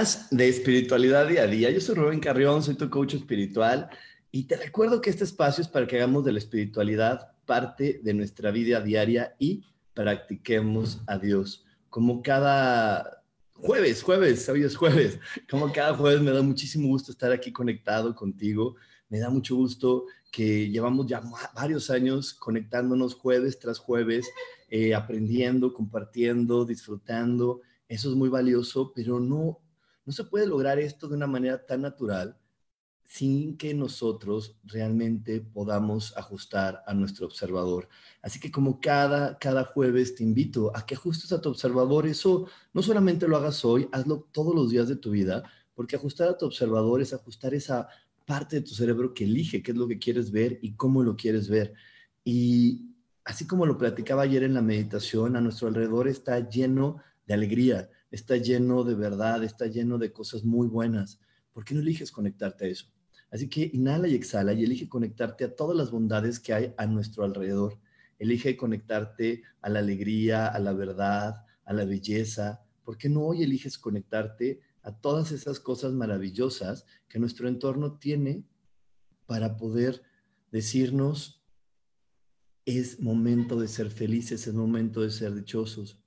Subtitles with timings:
[0.00, 1.70] Más de espiritualidad día a día.
[1.70, 3.90] Yo soy Rubén Carrión, soy tu coach espiritual
[4.32, 8.14] y te recuerdo que este espacio es para que hagamos de la espiritualidad parte de
[8.14, 11.66] nuestra vida diaria y practiquemos a Dios.
[11.90, 15.18] Como cada jueves, jueves, hoy es jueves,
[15.50, 18.76] como cada jueves me da muchísimo gusto estar aquí conectado contigo.
[19.10, 21.20] Me da mucho gusto que llevamos ya
[21.54, 24.26] varios años conectándonos jueves tras jueves,
[24.70, 27.60] eh, aprendiendo, compartiendo, disfrutando.
[27.86, 29.58] Eso es muy valioso, pero no
[30.04, 32.36] no se puede lograr esto de una manera tan natural
[33.10, 37.88] sin que nosotros realmente podamos ajustar a nuestro observador.
[38.22, 42.06] Así que como cada, cada jueves te invito a que ajustes a tu observador.
[42.06, 45.42] Eso no solamente lo hagas hoy, hazlo todos los días de tu vida,
[45.74, 47.88] porque ajustar a tu observador es ajustar esa
[48.24, 51.16] parte de tu cerebro que elige qué es lo que quieres ver y cómo lo
[51.16, 51.74] quieres ver.
[52.22, 57.34] Y así como lo platicaba ayer en la meditación, a nuestro alrededor está lleno de
[57.34, 61.20] alegría, está lleno de verdad, está lleno de cosas muy buenas.
[61.52, 62.86] ¿Por qué no eliges conectarte a eso?
[63.30, 66.86] Así que inhala y exhala y elige conectarte a todas las bondades que hay a
[66.86, 67.78] nuestro alrededor.
[68.18, 72.64] Elige conectarte a la alegría, a la verdad, a la belleza.
[72.82, 78.44] ¿Por qué no hoy eliges conectarte a todas esas cosas maravillosas que nuestro entorno tiene
[79.26, 80.02] para poder
[80.50, 81.44] decirnos,
[82.66, 86.02] es momento de ser felices, es momento de ser dichosos?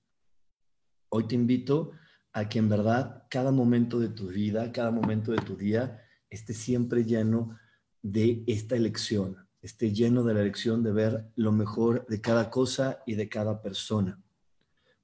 [1.07, 1.91] Hoy te invito
[2.33, 6.53] a que en verdad cada momento de tu vida, cada momento de tu día esté
[6.53, 7.57] siempre lleno
[8.01, 12.99] de esta elección, esté lleno de la elección de ver lo mejor de cada cosa
[13.05, 14.19] y de cada persona.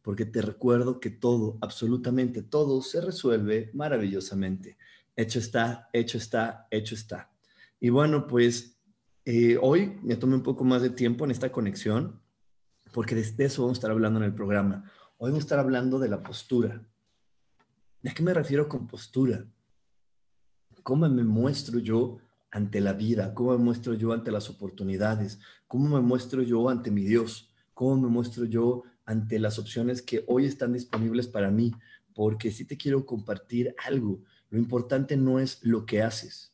[0.01, 4.77] Porque te recuerdo que todo, absolutamente todo, se resuelve maravillosamente.
[5.15, 7.31] Hecho está, hecho está, hecho está.
[7.79, 8.79] Y bueno, pues
[9.23, 12.19] eh, hoy me tomé un poco más de tiempo en esta conexión,
[12.91, 14.91] porque de eso vamos a estar hablando en el programa.
[15.17, 16.81] Hoy vamos a estar hablando de la postura.
[18.07, 19.45] ¿A qué me refiero con postura?
[20.83, 23.33] ¿Cómo me muestro yo ante la vida?
[23.33, 25.39] ¿Cómo me muestro yo ante las oportunidades?
[25.67, 27.53] ¿Cómo me muestro yo ante mi Dios?
[27.73, 31.73] ¿Cómo me muestro yo ante las opciones que hoy están disponibles para mí?
[32.13, 36.53] Porque si te quiero compartir algo, lo importante no es lo que haces,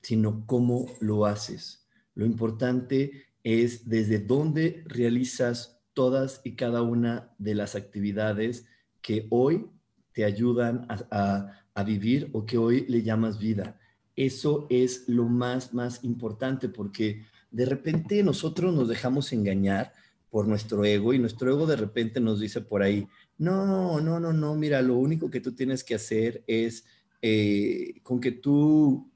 [0.00, 1.86] sino cómo lo haces.
[2.14, 8.66] Lo importante es desde dónde realizas todas y cada una de las actividades
[9.02, 9.70] que hoy
[10.16, 13.78] te ayudan a, vivir o que hoy le llamas vida.
[14.16, 19.92] Eso es lo más, más importante porque de repente nosotros nos dejamos engañar
[20.30, 23.06] por nuestro ego y nuestro ego de repente nos dice por ahí,
[23.36, 26.86] no, no, no, no, mira, lo único que tú tienes que hacer es
[27.20, 29.12] eh, con que tú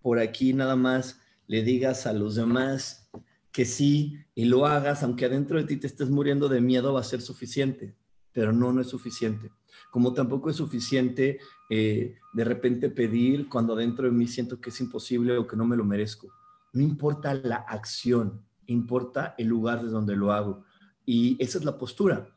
[0.00, 3.10] por aquí nada más le digas a los demás
[3.52, 7.00] que sí y lo hagas, aunque adentro de ti te estés muriendo de miedo, va
[7.00, 7.94] a ser suficiente,
[8.32, 9.50] pero no, no es suficiente.
[9.90, 11.38] Como tampoco es suficiente
[11.70, 15.64] eh, de repente pedir cuando adentro de mí siento que es imposible o que no
[15.64, 16.28] me lo merezco.
[16.72, 20.64] No importa la acción, importa el lugar desde donde lo hago.
[21.04, 22.28] Y esa es la postura.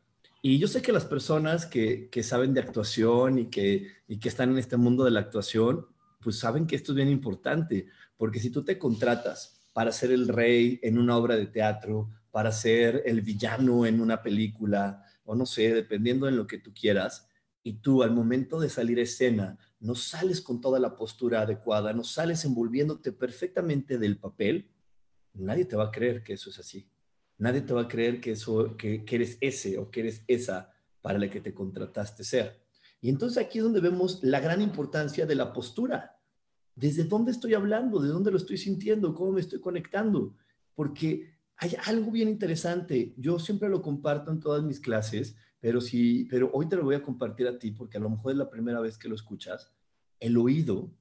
[0.41, 4.29] Y yo sé que las personas que, que saben de actuación y que, y que
[4.29, 5.85] están en este mundo de la actuación,
[6.21, 10.27] pues saben que esto es bien importante, porque si tú te contratas para ser el
[10.27, 15.45] rey en una obra de teatro, para ser el villano en una película, o no
[15.45, 17.28] sé, dependiendo en lo que tú quieras,
[17.63, 21.93] y tú al momento de salir a escena no sales con toda la postura adecuada,
[21.93, 24.69] no sales envolviéndote perfectamente del papel,
[25.33, 26.89] nadie te va a creer que eso es así.
[27.37, 31.17] Nadie te va a creer que, eso, que, eres ese o que eres esa para
[31.17, 32.61] la que te contrataste ser.
[33.01, 36.19] Y entonces aquí es donde vemos la gran importancia de la postura.
[36.75, 37.99] ¿Desde dónde estoy hablando?
[37.99, 39.15] ¿De dónde lo estoy sintiendo?
[39.15, 40.35] ¿Cómo me estoy conectando?
[40.75, 43.13] Porque hay algo bien interesante.
[43.15, 46.95] Yo siempre lo comparto en todas mis clases, pero, sí, pero hoy te lo voy
[46.95, 49.73] a compartir a ti porque a lo mejor es la primera vez que lo escuchas.
[50.19, 50.91] El oído,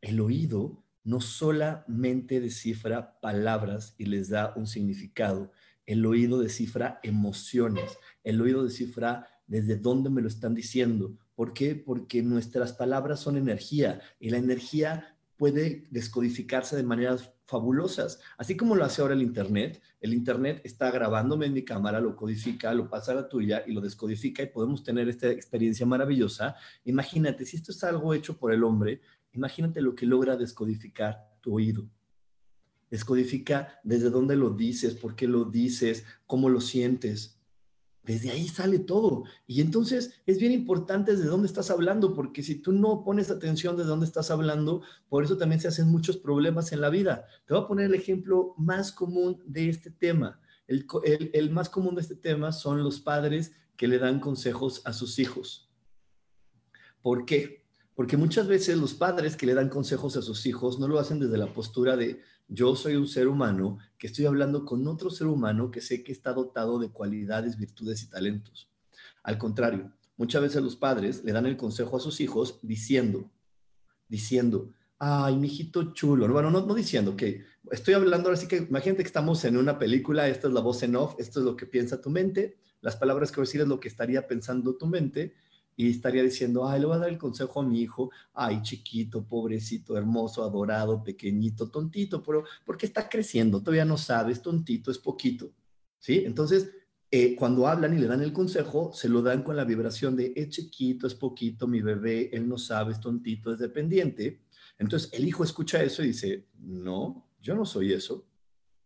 [0.00, 5.52] el oído no solamente descifra palabras y les da un significado,
[5.86, 11.16] el oído descifra emociones, el oído descifra desde dónde me lo están diciendo.
[11.36, 11.76] ¿Por qué?
[11.76, 18.74] Porque nuestras palabras son energía y la energía puede descodificarse de maneras fabulosas, así como
[18.74, 19.80] lo hace ahora el Internet.
[20.00, 23.72] El Internet está grabándome en mi cámara, lo codifica, lo pasa a la tuya y
[23.72, 26.56] lo descodifica y podemos tener esta experiencia maravillosa.
[26.84, 29.00] Imagínate, si esto es algo hecho por el hombre,
[29.32, 31.88] imagínate lo que logra descodificar tu oído.
[32.90, 37.35] Descodifica desde dónde lo dices, por qué lo dices, cómo lo sientes.
[38.06, 39.24] Desde ahí sale todo.
[39.48, 43.76] Y entonces es bien importante desde dónde estás hablando, porque si tú no pones atención
[43.76, 47.26] de dónde estás hablando, por eso también se hacen muchos problemas en la vida.
[47.46, 50.40] Te voy a poner el ejemplo más común de este tema.
[50.68, 50.86] El,
[51.32, 55.18] el más común de este tema son los padres que le dan consejos a sus
[55.18, 55.68] hijos.
[57.02, 57.64] ¿Por qué?
[57.96, 61.18] Porque muchas veces los padres que le dan consejos a sus hijos no lo hacen
[61.18, 65.26] desde la postura de yo soy un ser humano que estoy hablando con otro ser
[65.26, 68.68] humano que sé que está dotado de cualidades, virtudes y talentos.
[69.22, 73.30] Al contrario, muchas veces los padres le dan el consejo a sus hijos diciendo,
[74.08, 76.28] diciendo, ay, mijito chulo.
[76.28, 80.28] Bueno, no, no diciendo que estoy hablando, así que imagínate que estamos en una película,
[80.28, 83.30] esta es la voz en off, esto es lo que piensa tu mente, las palabras
[83.30, 85.34] que voy a decir es lo que estaría pensando tu mente
[85.76, 89.26] y estaría diciendo, ay, le voy a dar el consejo a mi hijo, ay, chiquito,
[89.26, 95.52] pobrecito, hermoso, adorado, pequeñito, tontito, pero porque está creciendo, todavía no sabes, tontito, es poquito,
[95.98, 96.22] ¿sí?
[96.24, 96.70] Entonces,
[97.10, 100.32] eh, cuando hablan y le dan el consejo, se lo dan con la vibración de,
[100.34, 104.40] es chiquito, es poquito, mi bebé, él no sabe, es tontito, es dependiente.
[104.78, 108.26] Entonces, el hijo escucha eso y dice, no, yo no soy eso,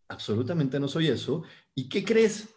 [0.08, 1.44] absolutamente no soy eso.
[1.72, 2.48] ¿Y qué crees?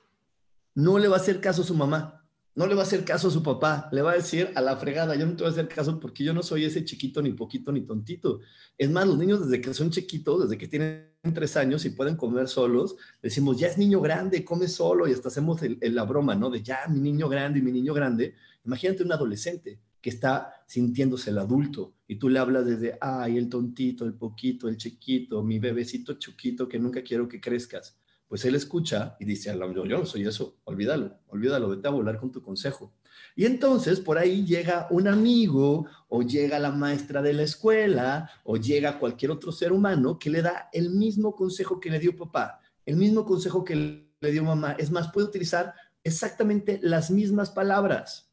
[0.73, 2.22] No le va a hacer caso a su mamá
[2.55, 4.77] no le va a hacer caso a su papá, le va a decir a la
[4.77, 7.33] fregada, yo no te voy a hacer caso porque yo no soy ese chiquito, ni
[7.33, 8.41] poquito, ni tontito.
[8.77, 12.15] Es más, los niños desde que son chiquitos, desde que tienen tres años y pueden
[12.15, 16.49] comer solos, decimos, ya es niño grande, come solo y hasta hacemos la broma, ¿no?
[16.49, 18.35] De ya, mi niño grande y mi niño grande.
[18.65, 23.49] Imagínate un adolescente que está sintiéndose el adulto y tú le hablas desde, ay, el
[23.49, 27.97] tontito, el poquito, el chiquito, mi bebecito chiquito que nunca quiero que crezcas
[28.33, 32.31] pues él escucha y dice, yo no soy eso, olvídalo, olvídalo, vete a volar con
[32.31, 32.91] tu consejo.
[33.35, 38.57] Y entonces por ahí llega un amigo o llega la maestra de la escuela o
[38.57, 42.59] llega cualquier otro ser humano que le da el mismo consejo que le dio papá,
[42.87, 44.71] el mismo consejo que le dio mamá.
[44.79, 48.31] Es más, puede utilizar exactamente las mismas palabras,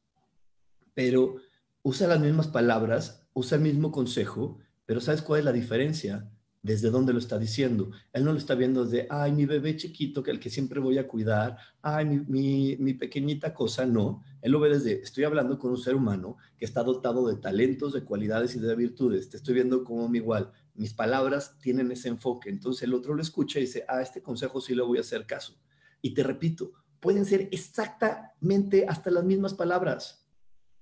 [0.95, 1.37] pero
[1.83, 4.57] usa las mismas palabras, usa el mismo consejo,
[4.87, 6.27] pero ¿sabes cuál es la diferencia?
[6.63, 7.91] Desde dónde lo está diciendo.
[8.13, 10.99] Él no lo está viendo desde, ay, mi bebé chiquito, que el que siempre voy
[10.99, 14.23] a cuidar, ay, mi, mi, pequeñita cosa, no.
[14.43, 17.93] Él lo ve desde, estoy hablando con un ser humano que está dotado de talentos,
[17.93, 19.31] de cualidades y de virtudes.
[19.31, 20.53] Te estoy viendo como igual.
[20.75, 22.51] Mis palabras tienen ese enfoque.
[22.51, 25.27] Entonces el otro lo escucha y dice, ah, este consejo sí le voy a hacer
[25.27, 25.55] caso.
[26.03, 30.27] Y te repito, pueden ser exactamente hasta las mismas palabras.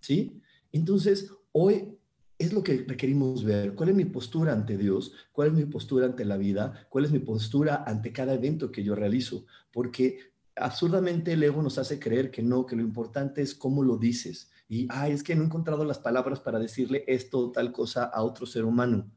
[0.00, 0.40] ¿Sí?
[0.72, 1.97] Entonces, hoy
[2.38, 3.75] es lo que requerimos ver.
[3.75, 5.12] ¿Cuál es mi postura ante Dios?
[5.32, 6.87] ¿Cuál es mi postura ante la vida?
[6.88, 9.44] ¿Cuál es mi postura ante cada evento que yo realizo?
[9.73, 13.96] Porque absurdamente el ego nos hace creer que no, que lo importante es cómo lo
[13.96, 14.50] dices.
[14.69, 18.05] Y, ay, es que no he encontrado las palabras para decirle esto o tal cosa
[18.05, 19.11] a otro ser humano.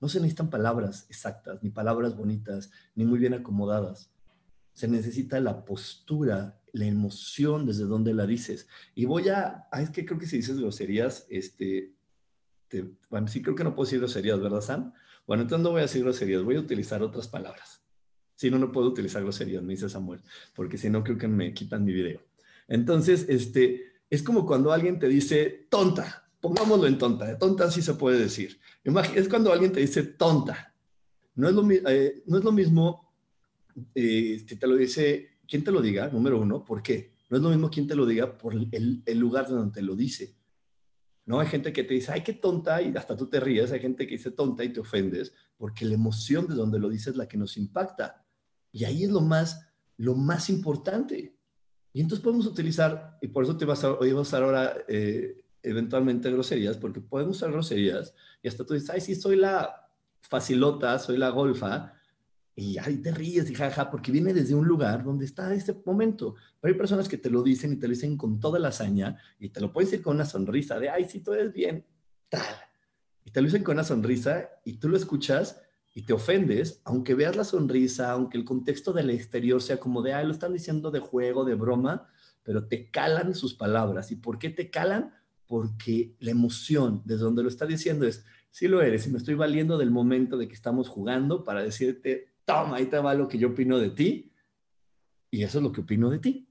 [0.00, 4.10] No se necesitan palabras exactas, ni palabras bonitas, ni muy bien acomodadas.
[4.72, 8.66] Se necesita la postura, la emoción desde donde la dices.
[8.96, 11.93] Y voy a, es que creo que si dices groserías, este,
[12.74, 14.92] este, bueno, sí creo que no puedo decir groserías, ¿verdad, Sam?
[15.26, 17.82] Bueno, entonces no voy a decir groserías, voy a utilizar otras palabras.
[18.34, 20.20] Si no, no puedo utilizar groserías, me dice Samuel,
[20.54, 22.20] porque si no creo que me quitan mi video.
[22.66, 27.94] Entonces, este, es como cuando alguien te dice tonta, pongámoslo en tonta, tonta sí se
[27.94, 28.58] puede decir.
[29.14, 30.74] Es cuando alguien te dice tonta.
[31.36, 33.12] No es lo, eh, no es lo mismo
[33.94, 36.08] eh, si te lo dice, ¿quién te lo diga?
[36.08, 37.12] Número uno, ¿por qué?
[37.30, 40.36] No es lo mismo quien te lo diga por el lugar donde te lo dice.
[41.26, 41.40] ¿No?
[41.40, 44.06] Hay gente que te dice, ay, qué tonta, y hasta tú te ríes, hay gente
[44.06, 47.28] que dice tonta y te ofendes, porque la emoción de donde lo dices es la
[47.28, 48.24] que nos impacta.
[48.72, 49.66] Y ahí es lo más,
[49.96, 51.36] lo más importante.
[51.92, 54.76] Y entonces podemos utilizar, y por eso te vas a, hoy vas a usar ahora
[54.88, 59.88] eh, eventualmente groserías, porque podemos usar groserías, y hasta tú dices, ay, sí, soy la
[60.20, 61.94] facilota, soy la golfa,
[62.56, 66.36] y ahí te ríes y jaja, porque viene desde un lugar donde está este momento.
[66.60, 69.16] Pero hay personas que te lo dicen y te lo dicen con toda la hazaña
[69.38, 71.84] y te lo pueden decir con una sonrisa de, ay, sí, todo es bien,
[72.28, 72.54] tal.
[73.24, 75.60] Y te lo dicen con una sonrisa y tú lo escuchas
[75.94, 80.12] y te ofendes, aunque veas la sonrisa, aunque el contexto del exterior sea como de,
[80.12, 82.06] ay, lo están diciendo de juego, de broma,
[82.44, 84.12] pero te calan sus palabras.
[84.12, 85.12] ¿Y por qué te calan?
[85.46, 89.34] Porque la emoción desde donde lo está diciendo es, sí lo eres y me estoy
[89.34, 93.38] valiendo del momento de que estamos jugando para decirte, toma, ahí te va lo que
[93.38, 94.32] yo opino de ti
[95.30, 96.48] y eso es lo que opino de ti.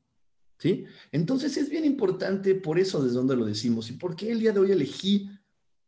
[0.59, 0.85] ¿Sí?
[1.11, 4.53] Entonces es bien importante por eso desde donde lo decimos y por qué el día
[4.53, 5.29] de hoy elegí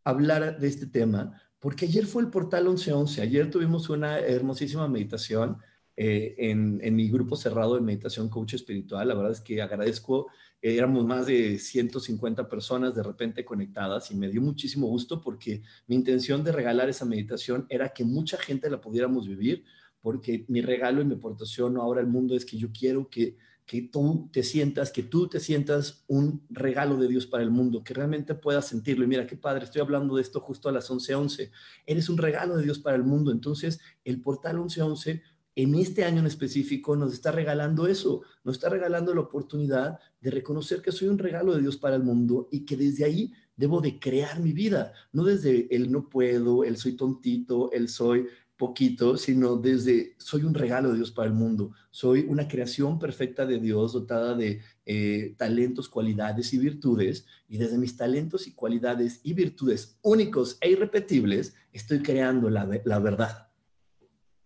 [0.03, 5.57] hablar de este tema, porque ayer fue el portal 1111, ayer tuvimos una hermosísima meditación
[5.97, 9.07] eh, en, en, mi grupo cerrado de meditación coach espiritual.
[9.07, 10.27] La verdad es que agradezco,
[10.61, 15.61] eh, éramos más de 150 personas de repente conectadas y me dio muchísimo gusto porque
[15.87, 19.63] mi intención de regalar esa meditación era que mucha gente la pudiéramos vivir,
[20.05, 23.81] porque mi regalo y mi aportación ahora al mundo es que yo quiero que que
[23.81, 27.95] tú te sientas, que tú te sientas un regalo de Dios para el mundo, que
[27.95, 29.03] realmente puedas sentirlo.
[29.03, 31.15] Y mira, qué padre, estoy hablando de esto justo a las 11:11.
[31.15, 31.51] 11.
[31.87, 33.31] Eres un regalo de Dios para el mundo.
[33.31, 35.23] Entonces, el portal 1111
[35.55, 40.29] en este año en específico nos está regalando eso, nos está regalando la oportunidad de
[40.29, 43.79] reconocer que soy un regalo de Dios para el mundo y que desde ahí debo
[43.79, 49.17] de crear mi vida, no desde el no puedo, el soy tontito, el soy poquito,
[49.17, 53.59] sino desde soy un regalo de Dios para el mundo, soy una creación perfecta de
[53.59, 59.33] Dios dotada de eh, talentos, cualidades y virtudes, y desde mis talentos y cualidades y
[59.33, 63.49] virtudes únicos e irrepetibles, estoy creando la, la verdad.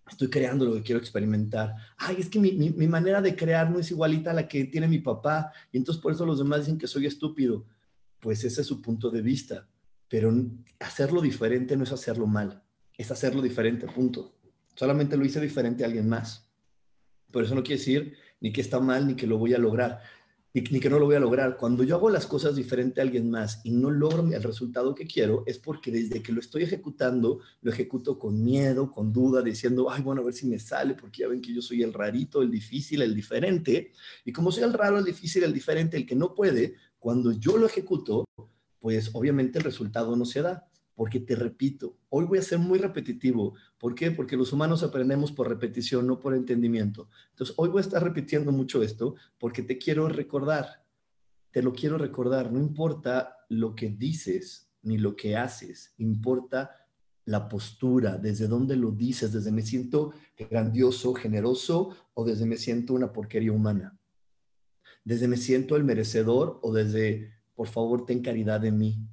[0.10, 1.75] Estoy creando lo que quiero experimentar.
[1.98, 4.66] Ay, es que mi, mi, mi manera de crear no es igualita a la que
[4.66, 7.66] tiene mi papá, y entonces por eso los demás dicen que soy estúpido.
[8.20, 9.70] Pues ese es su punto de vista,
[10.10, 10.34] pero
[10.80, 12.63] hacerlo diferente no es hacerlo mal
[13.00, 14.36] es hacerlo diferente, punto.
[14.75, 16.46] Solamente lo hice diferente a alguien más.
[17.32, 20.01] Pero eso no quiere decir ni que está mal, ni que lo voy a lograr,
[20.53, 21.56] ni, ni, que no lo voy a lograr.
[21.56, 25.08] Cuando yo hago las cosas diferente a alguien más y no logro el resultado que
[25.08, 29.89] quiero, es porque desde que lo estoy ejecutando, lo ejecuto con miedo, con duda, diciendo,
[29.89, 32.41] ay, bueno, a ver si me sale, porque ya ven que yo soy el rarito,
[32.41, 33.94] el difícil, el diferente.
[34.25, 37.58] Y como soy el raro, el difícil, el diferente, el que no puede, cuando yo
[37.58, 38.25] lo ejecuto,
[38.77, 40.69] pues obviamente el resultado no se da
[41.00, 43.53] porque te repito, hoy voy a ser muy repetitivo.
[43.77, 44.12] ¿Por qué?
[44.12, 47.08] Porque los humanos aprendemos por repetición, no por entendimiento.
[47.29, 50.84] Entonces, hoy voy a estar repitiendo mucho esto porque te quiero recordar,
[51.51, 56.72] te lo quiero recordar, no importa lo que dices ni lo que haces, importa
[57.24, 62.94] la postura, desde dónde lo dices, desde me siento grandioso, generoso o desde me siento
[62.94, 63.98] una porquería humana.
[65.06, 69.08] Desde me siento el merecedor o desde, por favor, ten caridad de mí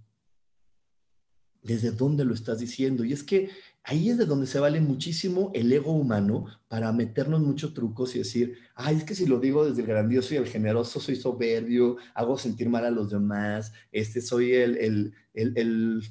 [1.67, 3.05] desde dónde lo estás diciendo.
[3.05, 3.51] Y es que
[3.83, 8.19] ahí es de donde se vale muchísimo el ego humano para meternos muchos trucos y
[8.19, 11.97] decir, ay, es que si lo digo desde el grandioso y el generoso, soy soberbio,
[12.15, 16.03] hago sentir mal a los demás, este, soy el, el, el, el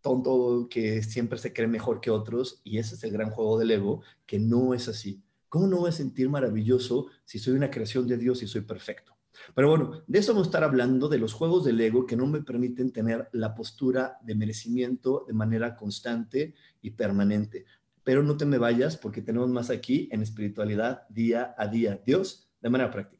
[0.00, 2.60] tonto que siempre se cree mejor que otros.
[2.64, 5.22] Y ese es el gran juego del ego, que no es así.
[5.48, 9.17] ¿Cómo no voy a sentir maravilloso si soy una creación de Dios y soy perfecto?
[9.54, 12.26] Pero bueno, de eso vamos a estar hablando, de los juegos del ego que no
[12.26, 17.64] me permiten tener la postura de merecimiento de manera constante y permanente.
[18.04, 22.00] Pero no te me vayas porque tenemos más aquí en espiritualidad día a día.
[22.06, 23.17] Dios, de manera práctica.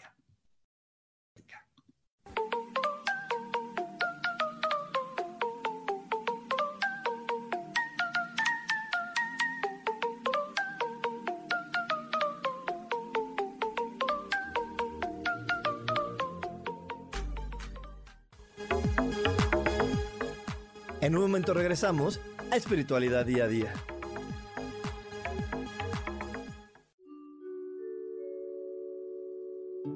[21.84, 23.72] A Espiritualidad Día a Día.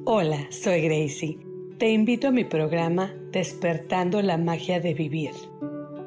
[0.05, 1.39] Hola, soy Gracie.
[1.79, 5.33] Te invito a mi programa Despertando la Magia de Vivir.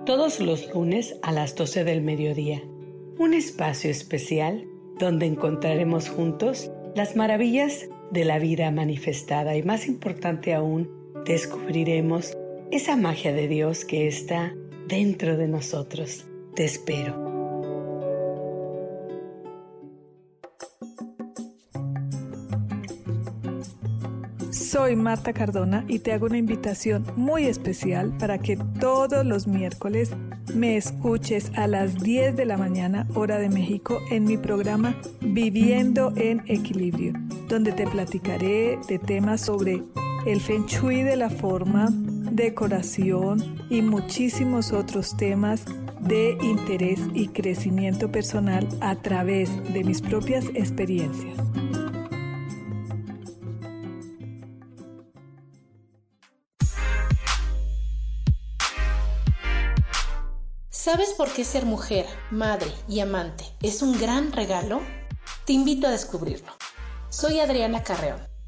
[0.05, 2.61] Todos los lunes a las 12 del mediodía.
[3.19, 4.65] Un espacio especial
[4.97, 10.89] donde encontraremos juntos las maravillas de la vida manifestada y más importante aún,
[11.25, 12.37] descubriremos
[12.71, 14.55] esa magia de Dios que está
[14.87, 16.25] dentro de nosotros.
[16.55, 17.25] Te espero.
[24.51, 30.11] Soy Marta Cardona y te hago una invitación muy especial para que todos los miércoles
[30.53, 36.11] me escuches a las 10 de la mañana hora de México en mi programa Viviendo
[36.17, 37.13] en Equilibrio,
[37.47, 39.81] donde te platicaré de temas sobre
[40.25, 41.87] el feng shui de la forma,
[42.31, 45.65] decoración y muchísimos otros temas
[45.99, 51.37] de interés y crecimiento personal a través de mis propias experiencias.
[60.69, 64.81] ¿Sabes por qué ser mujer, madre y amante es un gran regalo?
[65.45, 66.51] Te invito a descubrirlo.
[67.09, 68.34] Soy Adriana Carreón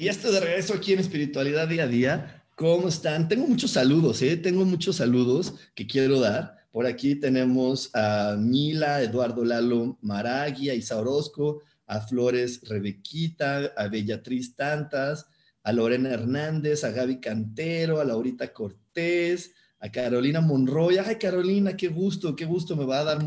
[0.00, 2.42] Y ya estoy de regreso aquí en Espiritualidad Día a Día.
[2.56, 3.28] ¿Cómo están?
[3.28, 4.38] Tengo muchos saludos, ¿eh?
[4.38, 6.56] Tengo muchos saludos que quiero dar.
[6.72, 13.88] Por aquí tenemos a Mila, Eduardo Lalo Maragui, a Isa Orozco, a Flores Rebequita, a
[13.88, 15.26] Bellatriz Tantas,
[15.62, 20.96] a Lorena Hernández, a Gaby Cantero, a Laurita Cortés, a Carolina Monroy.
[20.96, 23.18] Ay, Carolina, qué gusto, qué gusto me va a dar,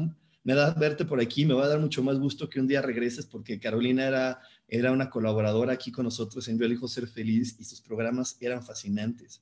[0.44, 2.82] me da verte por aquí, me va a dar mucho más gusto que un día
[2.82, 7.64] regreses porque Carolina era, era una colaboradora aquí con nosotros en Yo ser feliz y
[7.64, 9.42] sus programas eran fascinantes.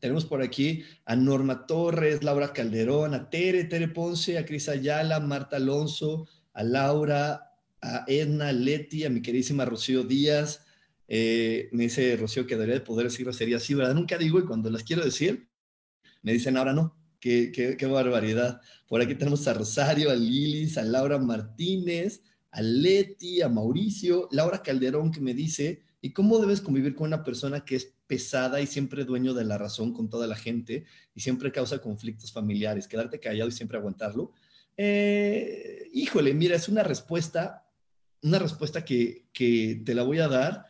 [0.00, 5.18] Tenemos por aquí a Norma Torres, Laura Calderón, a Tere, Tere Ponce, a Cris Ayala,
[5.20, 10.64] Marta Alonso, a Laura, a Edna, Leti, a mi queridísima Rocío Díaz.
[11.08, 13.94] Eh, me dice Rocío que debería de poder decirlo, sería así, ¿verdad?
[13.94, 15.48] Nunca digo y cuando las quiero decir,
[16.22, 16.97] me dicen ahora no.
[17.20, 18.60] Qué, barbaridad.
[18.86, 24.62] Por aquí tenemos a Rosario, a Lilis, a Laura Martínez, a Leti, a Mauricio, Laura
[24.62, 28.66] Calderón que me dice, ¿y cómo debes convivir con una persona que es pesada y
[28.66, 30.84] siempre dueño de la razón con toda la gente
[31.14, 32.88] y siempre causa conflictos familiares?
[32.88, 34.32] Quedarte callado y siempre aguantarlo.
[34.76, 37.64] Eh, híjole, mira, es una respuesta
[38.22, 40.66] una respuesta que, te la voy a dar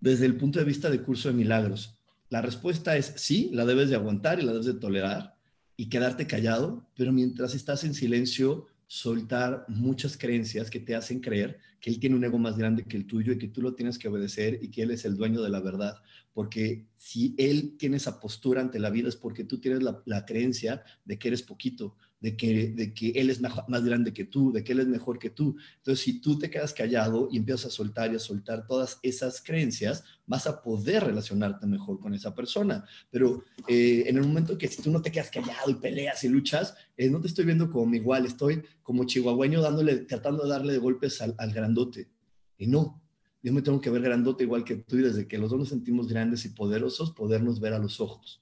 [0.00, 1.98] desde el punto de vista de curso de milagros.
[2.28, 5.36] La respuesta es sí, la debes de aguantar y la debes de tolerar
[5.76, 11.58] y quedarte callado, pero mientras estás en silencio, soltar muchas creencias que te hacen creer
[11.80, 13.98] que él tiene un ego más grande que el tuyo y que tú lo tienes
[13.98, 15.96] que obedecer y que él es el dueño de la verdad.
[16.32, 20.24] Porque si él tiene esa postura ante la vida es porque tú tienes la, la
[20.24, 24.52] creencia de que eres poquito, de que, de que él es más grande que tú,
[24.52, 25.56] de que él es mejor que tú.
[25.78, 29.42] Entonces, si tú te quedas callado y empiezas a soltar y a soltar todas esas
[29.42, 32.84] creencias, vas a poder relacionarte mejor con esa persona.
[33.10, 36.28] Pero eh, en el momento que si tú no te quedas callado y peleas y
[36.28, 40.74] luchas, eh, no te estoy viendo como igual, estoy como chihuahueño dándole, tratando de darle
[40.74, 42.08] de golpes al, al grandote.
[42.56, 43.02] Y no,
[43.42, 45.70] yo me tengo que ver grandote igual que tú y desde que los dos nos
[45.70, 48.41] sentimos grandes y poderosos, podernos ver a los ojos.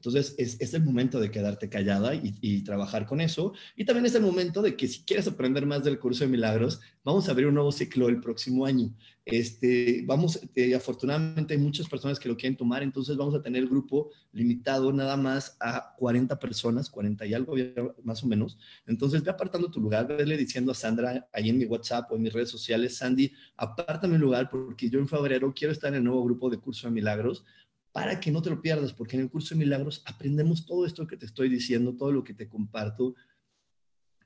[0.00, 3.52] Entonces, es, el momento de quedarte callada y, trabajar con eso.
[3.76, 6.80] Y también es el momento de que si quieres aprender más del curso de milagros,
[7.04, 8.94] vamos a abrir un nuevo ciclo el próximo año.
[9.26, 13.62] Este, vamos, eh, afortunadamente hay muchas personas que lo quieren tomar, entonces vamos a tener
[13.62, 17.54] el grupo limitado nada más a 40 personas, 40 y algo
[18.02, 18.58] más o menos.
[18.86, 22.22] Entonces, ve apartando tu lugar, vele diciendo a Sandra ahí en mi WhatsApp o en
[22.22, 26.04] mis redes sociales, Sandy, apártame un lugar porque yo en febrero quiero estar en el
[26.04, 27.44] nuevo grupo de curso de milagros
[27.92, 31.06] para que no te lo pierdas, porque en el curso de milagros aprendemos todo esto
[31.06, 33.14] que te estoy diciendo, todo lo que te comparto.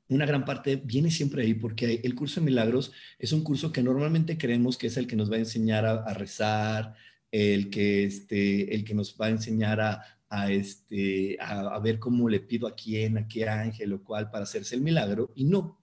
[0.08, 3.82] Una gran parte viene siempre ahí porque el curso de milagros es un curso que
[3.82, 6.94] normalmente creemos que es el que nos va a enseñar a, rezar,
[7.30, 12.40] el que, este, el que nos va a enseñar a, este, a, ver cómo le
[12.40, 15.32] pido a quién, a qué ángel o cuál para hacerse el milagro.
[15.34, 15.80] Y no,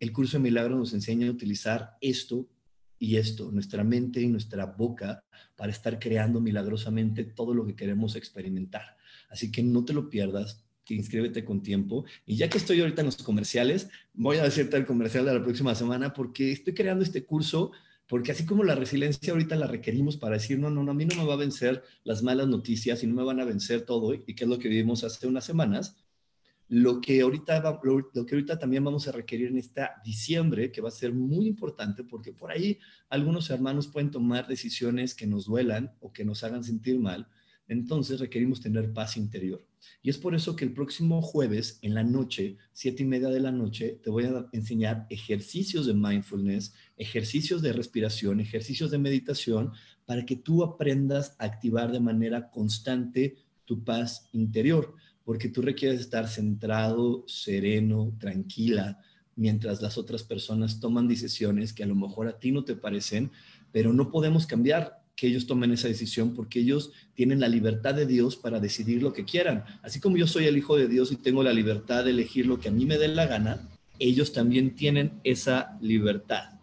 [0.00, 2.48] el curso de milagros nos enseña a utilizar esto
[3.02, 5.24] y esto, nuestra mente y nuestra boca,
[5.56, 8.96] para estar creando milagrosamente todo lo que queremos experimentar.
[9.28, 12.04] Así que no te lo pierdas, que inscríbete con tiempo.
[12.26, 15.42] Y ya que estoy ahorita en los comerciales, voy a decirte el comercial de la
[15.42, 17.72] próxima semana porque estoy creando este curso
[18.06, 21.04] porque así como la resiliencia ahorita la requerimos para decir, no, no, no, a mí
[21.04, 24.12] no me va a vencer las malas noticias y no me van a vencer todo,
[24.14, 25.96] y que es lo que vivimos hace unas semanas,
[26.74, 30.88] lo que, ahorita, lo, que ahorita también vamos a requerir en esta diciembre, que va
[30.88, 32.78] a ser muy importante porque por ahí
[33.10, 37.28] algunos hermanos pueden tomar decisiones que nos duelan o que nos hagan sentir mal,
[37.68, 39.62] entonces requerimos tener paz interior.
[40.02, 43.40] Y es por eso que el próximo jueves en la noche, siete y media de
[43.40, 49.72] la noche, te voy a enseñar ejercicios de mindfulness, ejercicios de respiración, ejercicios de meditación,
[50.06, 56.00] para que tú aprendas a activar de manera constante tu paz interior porque tú requieres
[56.00, 59.00] estar centrado, sereno, tranquila,
[59.36, 63.30] mientras las otras personas toman decisiones que a lo mejor a ti no te parecen,
[63.70, 68.06] pero no podemos cambiar que ellos tomen esa decisión porque ellos tienen la libertad de
[68.06, 69.64] Dios para decidir lo que quieran.
[69.82, 72.58] Así como yo soy el hijo de Dios y tengo la libertad de elegir lo
[72.58, 76.58] que a mí me dé la gana, ellos también tienen esa libertad.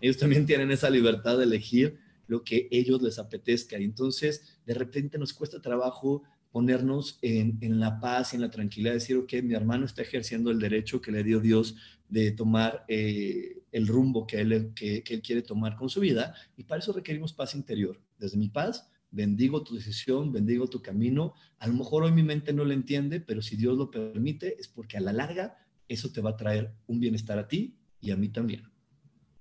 [0.00, 3.78] Ellos también tienen esa libertad de elegir lo que ellos les apetezca.
[3.78, 6.22] Y entonces, de repente nos cuesta trabajo
[6.52, 10.58] ponernos en, la paz y en la tranquilidad, decir, ok, mi hermano está ejerciendo el
[10.58, 11.76] derecho que le dio Dios
[12.08, 16.64] de tomar eh, el rumbo que él, que, él quiere tomar con su vida, y
[16.64, 17.98] para eso requerimos paz interior.
[18.18, 21.32] Desde mi paz, bendigo tu decisión, bendigo tu camino.
[21.58, 24.68] A lo mejor hoy mi mente no lo entiende, pero si Dios lo permite, es
[24.68, 25.56] porque a la larga
[25.88, 28.70] eso te va a traer un bienestar a ti y a mí también.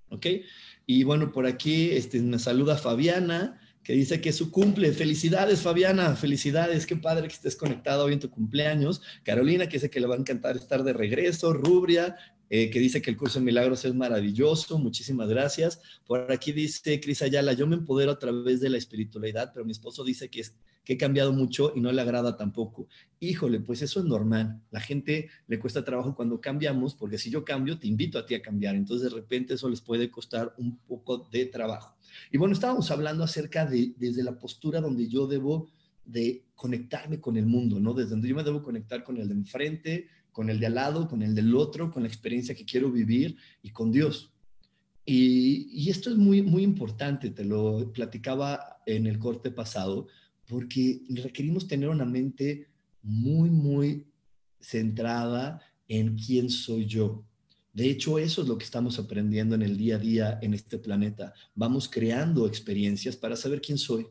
[0.10, 0.28] ¿Ok?
[0.86, 4.91] Y bueno, por aquí este, me saluda Fabiana, que dice que es su cumple.
[4.91, 9.01] Felicidades, Fabiana, felicidades, qué padre que estés conectado hoy en tu cumpleaños.
[9.23, 11.53] Carolina, que dice que le va a encantar estar de regreso.
[11.53, 12.15] Rubria,
[12.49, 14.77] eh, que dice que el curso de milagros es maravilloso.
[14.77, 15.81] Muchísimas gracias.
[16.05, 19.71] Por aquí dice Cris Ayala, yo me empodero a través de la espiritualidad, pero mi
[19.71, 20.53] esposo dice que, es,
[20.91, 22.88] he cambiado mucho y no le agrada tampoco.
[23.19, 24.62] Híjole, pues eso es normal.
[24.71, 28.36] La gente le cuesta trabajo cuando cambiamos, porque si yo cambio, te invito a ti
[28.36, 28.75] a cambiar.
[28.75, 31.95] Entonces, de repente, eso les puede costar un poco de trabajo.
[32.32, 35.69] Y bueno, estábamos hablando acerca de desde la postura donde yo debo
[36.04, 37.93] de conectarme con el mundo, ¿no?
[37.93, 41.08] Desde donde yo me debo conectar con el de enfrente, con el de al lado,
[41.08, 44.34] con el del otro, con la experiencia que quiero vivir y con Dios.
[45.06, 50.08] Y, esto es muy, muy importante, te lo platicaba en el corte pasado,
[50.47, 52.67] porque requerimos tener una mente
[53.01, 54.08] muy, muy
[54.60, 57.25] centrada en quién soy yo.
[57.73, 60.77] De hecho, eso es lo que estamos aprendiendo en el día a día en este
[60.77, 61.34] planeta.
[61.56, 64.08] Vamos creando experiencias para saber quién soy,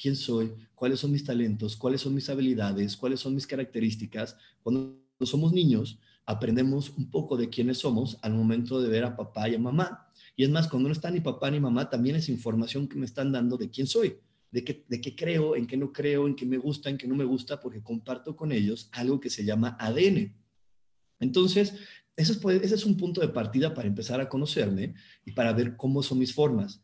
[0.00, 4.36] quién soy, cuáles son mis talentos, cuáles son mis habilidades, cuáles son mis características.
[4.62, 9.48] Cuando somos niños, aprendemos un poco de quiénes somos al momento de ver a papá
[9.48, 10.06] y a mamá.
[10.36, 13.06] Y es más, cuando no está ni papá ni mamá, también es información que me
[13.06, 14.16] están dando de quién soy,
[14.50, 17.06] de qué, de qué creo, en qué no creo, en qué me gusta, en qué
[17.06, 20.34] no me gusta, porque comparto con ellos algo que se llama ADN.
[21.20, 21.74] Entonces,
[22.16, 25.76] ese es, ese es un punto de partida para empezar a conocerme y para ver
[25.76, 26.82] cómo son mis formas.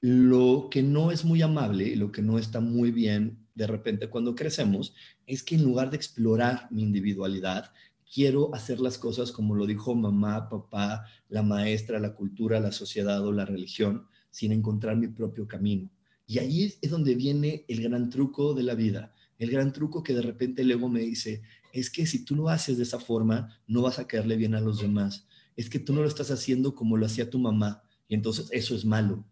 [0.00, 4.08] Lo que no es muy amable y lo que no está muy bien de repente
[4.08, 4.94] cuando crecemos
[5.26, 7.72] es que en lugar de explorar mi individualidad,
[8.12, 13.24] quiero hacer las cosas como lo dijo mamá, papá, la maestra, la cultura, la sociedad
[13.26, 15.90] o la religión, sin encontrar mi propio camino.
[16.30, 20.14] Y ahí es donde viene el gran truco de la vida, el gran truco que
[20.14, 23.58] de repente el ego me dice, es que si tú lo haces de esa forma,
[23.66, 25.26] no vas a caerle bien a los demás.
[25.56, 28.76] Es que tú no lo estás haciendo como lo hacía tu mamá, y entonces eso
[28.76, 29.24] es malo.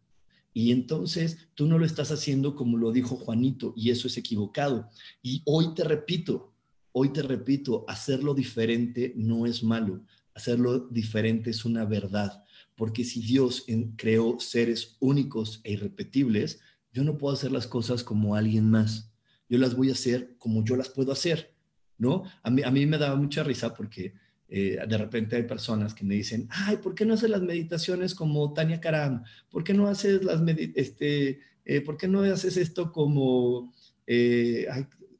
[0.52, 4.90] Y entonces tú no lo estás haciendo como lo dijo Juanito y eso es equivocado.
[5.22, 6.52] Y hoy te repito,
[6.90, 10.02] hoy te repito, hacerlo diferente no es malo,
[10.34, 12.42] hacerlo diferente es una verdad,
[12.74, 16.58] porque si Dios creó seres únicos e irrepetibles,
[16.98, 19.12] yo no puedo hacer las cosas como alguien más,
[19.48, 21.54] yo las voy a hacer como yo las puedo hacer,
[21.96, 22.24] ¿no?
[22.42, 24.14] A mí, a mí me daba mucha risa porque
[24.48, 28.16] eh, de repente hay personas que me dicen, ay, ¿por qué no haces las meditaciones
[28.16, 29.22] como Tania Karam?
[29.48, 30.42] ¿Por qué no haces las
[30.74, 33.72] este, eh, ¿por qué no haces esto como,
[34.04, 34.66] eh,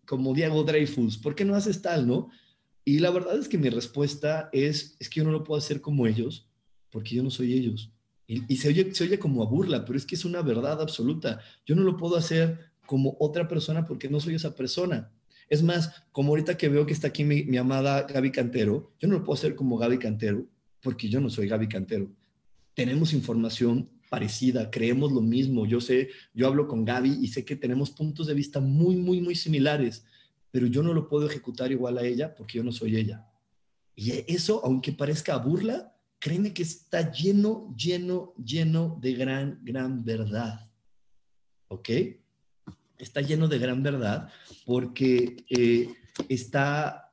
[0.05, 1.17] como Diego Dreyfus?
[1.17, 2.29] ¿Por qué no haces tal, no?
[2.85, 5.81] Y la verdad es que mi respuesta es, es que yo no lo puedo hacer
[5.81, 6.49] como ellos,
[6.91, 7.93] porque yo no soy ellos.
[8.29, 10.81] Y, y se, oye, se oye como a burla, pero es que es una verdad
[10.81, 11.41] absoluta.
[11.67, 15.11] Yo no lo puedo hacer como otra persona porque no soy esa persona.
[15.49, 19.15] Es más, como ahorita que veo que está aquí mi, amada Gaby Cantero, yo no
[19.15, 20.47] lo puedo hacer como Gaby Cantero
[20.83, 22.11] porque yo no soy Gaby Cantero.
[22.75, 25.67] Tenemos información parecida, creemos lo mismo.
[25.67, 29.21] Yo sé, yo hablo con Gaby y sé que tenemos puntos de vista muy, muy,
[29.21, 30.05] muy similares,
[30.51, 33.27] pero yo no lo puedo ejecutar igual a ella porque yo no soy ella.
[33.95, 40.71] Y eso, aunque parezca burla, créeme que está lleno, lleno, lleno de gran, gran verdad.
[41.69, 41.91] ¿Ok?
[42.99, 44.31] está lleno de gran verdad
[44.67, 45.89] porque eh,
[46.29, 47.13] está,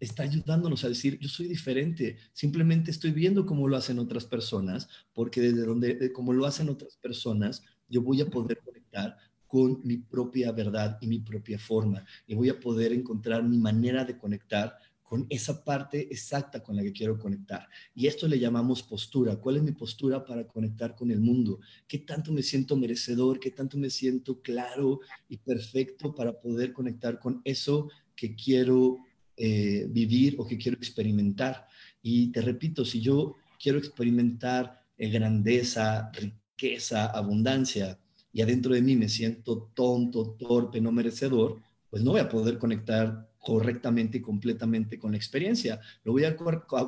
[0.00, 4.88] está ayudándonos a decir, yo soy diferente, simplemente estoy viendo cómo lo hacen otras personas,
[5.12, 9.96] porque desde donde, como lo hacen otras personas, yo voy a poder conectar con mi
[9.96, 14.76] propia verdad y mi propia forma, y voy a poder encontrar mi manera de conectar
[15.08, 17.66] con esa parte exacta con la que quiero conectar.
[17.94, 19.36] Y esto le llamamos postura.
[19.36, 21.60] ¿Cuál es mi postura para conectar con el mundo?
[21.86, 23.40] ¿Qué tanto me siento merecedor?
[23.40, 28.98] ¿Qué tanto me siento claro y perfecto para poder conectar con eso que quiero
[29.34, 31.66] eh, vivir o que quiero experimentar?
[32.02, 37.98] Y te repito, si yo quiero experimentar eh, grandeza, riqueza, abundancia,
[38.30, 42.58] y adentro de mí me siento tonto, torpe, no merecedor, pues no voy a poder
[42.58, 45.80] conectar correctamente y completamente con la experiencia.
[46.04, 46.36] Lo voy a,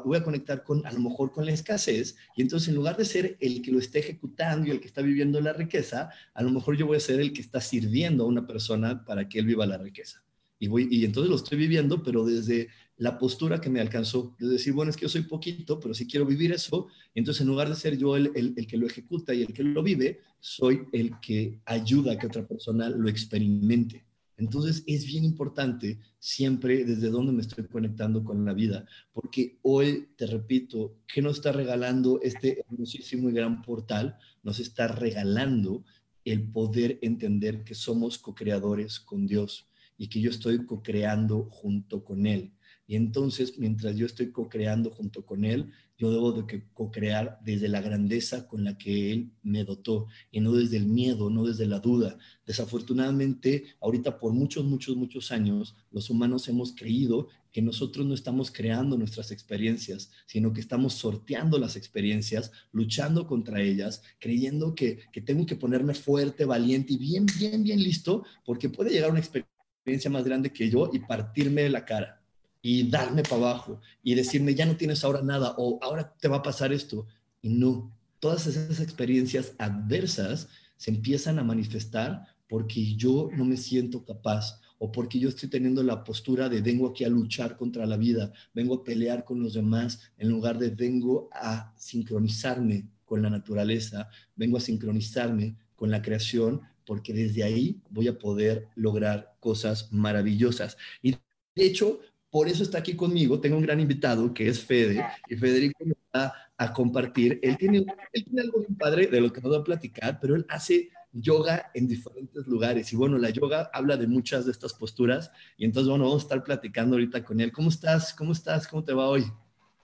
[0.04, 3.06] voy a conectar con, a lo mejor con la escasez, y entonces en lugar de
[3.06, 6.50] ser el que lo esté ejecutando y el que está viviendo la riqueza, a lo
[6.50, 9.46] mejor yo voy a ser el que está sirviendo a una persona para que él
[9.46, 10.22] viva la riqueza.
[10.58, 12.68] Y, voy, y entonces lo estoy viviendo, pero desde
[12.98, 16.06] la postura que me alcanzó, de decir, bueno, es que yo soy poquito, pero si
[16.06, 19.32] quiero vivir eso, entonces en lugar de ser yo el, el, el que lo ejecuta
[19.32, 24.09] y el que lo vive, soy el que ayuda a que otra persona lo experimente.
[24.40, 30.08] Entonces es bien importante siempre desde dónde me estoy conectando con la vida, porque hoy,
[30.16, 34.16] te repito, ¿qué nos está regalando este hermosísimo y gran portal?
[34.42, 35.84] Nos está regalando
[36.24, 42.26] el poder entender que somos co-creadores con Dios y que yo estoy co-creando junto con
[42.26, 42.52] Él.
[42.90, 47.80] Y entonces, mientras yo estoy co-creando junto con él, yo debo de co-crear desde la
[47.80, 51.78] grandeza con la que él me dotó y no desde el miedo, no desde la
[51.78, 52.18] duda.
[52.44, 58.50] Desafortunadamente, ahorita por muchos, muchos, muchos años, los humanos hemos creído que nosotros no estamos
[58.50, 65.20] creando nuestras experiencias, sino que estamos sorteando las experiencias, luchando contra ellas, creyendo que, que
[65.20, 70.10] tengo que ponerme fuerte, valiente y bien, bien, bien listo, porque puede llegar una experiencia
[70.10, 72.19] más grande que yo y partirme la cara
[72.62, 76.38] y darme para abajo y decirme, ya no tienes ahora nada o ahora te va
[76.38, 77.06] a pasar esto.
[77.42, 84.04] Y no, todas esas experiencias adversas se empiezan a manifestar porque yo no me siento
[84.04, 87.98] capaz o porque yo estoy teniendo la postura de vengo aquí a luchar contra la
[87.98, 93.28] vida, vengo a pelear con los demás, en lugar de vengo a sincronizarme con la
[93.28, 99.92] naturaleza, vengo a sincronizarme con la creación, porque desde ahí voy a poder lograr cosas
[99.92, 100.78] maravillosas.
[101.02, 101.18] Y de
[101.66, 103.40] hecho, por eso está aquí conmigo.
[103.40, 107.38] Tengo un gran invitado que es Fede y Federico me va a compartir.
[107.42, 110.36] Él tiene, él tiene algo muy padre de lo que nos va a platicar, pero
[110.36, 112.92] él hace yoga en diferentes lugares.
[112.92, 115.30] Y bueno, la yoga habla de muchas de estas posturas.
[115.56, 117.52] Y entonces, bueno, vamos a estar platicando ahorita con él.
[117.52, 118.14] ¿Cómo estás?
[118.14, 118.68] ¿Cómo estás?
[118.68, 119.24] ¿Cómo te va hoy?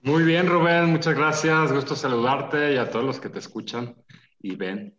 [0.01, 0.85] Muy bien, Rubén.
[0.85, 1.71] Muchas gracias.
[1.71, 3.95] Gusto saludarte y a todos los que te escuchan
[4.41, 4.95] y ven.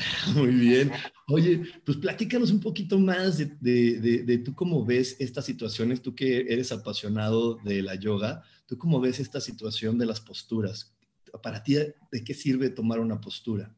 [0.34, 0.92] Muy bien.
[1.28, 6.14] Oye, pues platícanos un poquito más de, de, de, tú cómo ves estas situaciones, tú
[6.14, 10.96] que eres apasionado de la yoga, tú cómo ves esta situación de las posturas.
[11.42, 13.74] Para ti, ¿de qué sirve tomar una postura?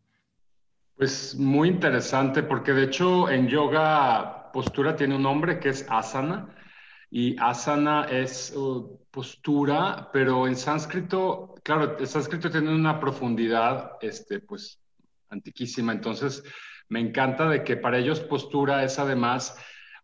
[0.96, 6.54] Pues muy interesante, porque de hecho en yoga postura tiene un nombre que es asana,
[7.14, 14.40] y asana es uh, postura, pero en sánscrito, claro, el sánscrito tiene una profundidad, este,
[14.40, 14.81] pues
[15.32, 15.92] antiquísima.
[15.92, 16.44] Entonces,
[16.88, 19.56] me encanta de que para ellos postura es además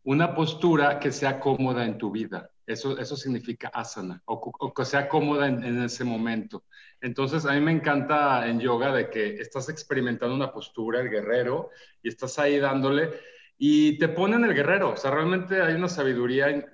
[0.02, 2.50] una postura que sea cómoda en tu vida.
[2.66, 6.64] Eso, eso significa asana, o, que sea cómoda en, ese momento.
[7.00, 11.70] Entonces, a mí me encanta en yoga de que estás experimentando una postura, el guerrero,
[12.02, 13.10] y estás ahí dándole,
[13.56, 14.92] y te ponen el guerrero.
[14.92, 16.66] O sea, realmente hay una sabiduría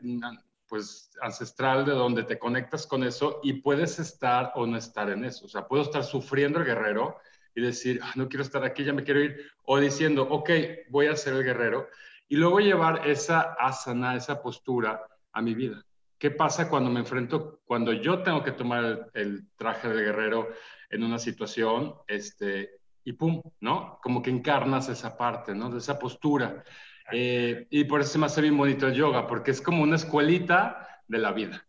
[0.67, 5.25] pues ancestral de donde te conectas con eso y puedes estar o no estar en
[5.25, 5.47] eso.
[5.47, 7.19] O sea, puedo estar sufriendo el guerrero,
[7.55, 10.51] y decir, ah, no quiero estar aquí, ya me quiero ir, o diciendo, ok,
[10.89, 11.89] voy a ser el guerrero,
[12.29, 15.85] y luego llevar esa asana, esa postura a mi vida.
[16.19, 20.49] ¿Qué pasa cuando me enfrento, cuando yo tengo que tomar el, traje del guerrero
[20.89, 23.99] en una situación, este, y pum, ¿no?
[24.03, 25.71] Como que encarnas esa parte, ¿no?
[25.71, 26.65] De esa postura.
[27.13, 29.97] Eh, y por eso se me hace bien bonito el yoga, porque es como una
[29.97, 31.67] escuelita de la vida.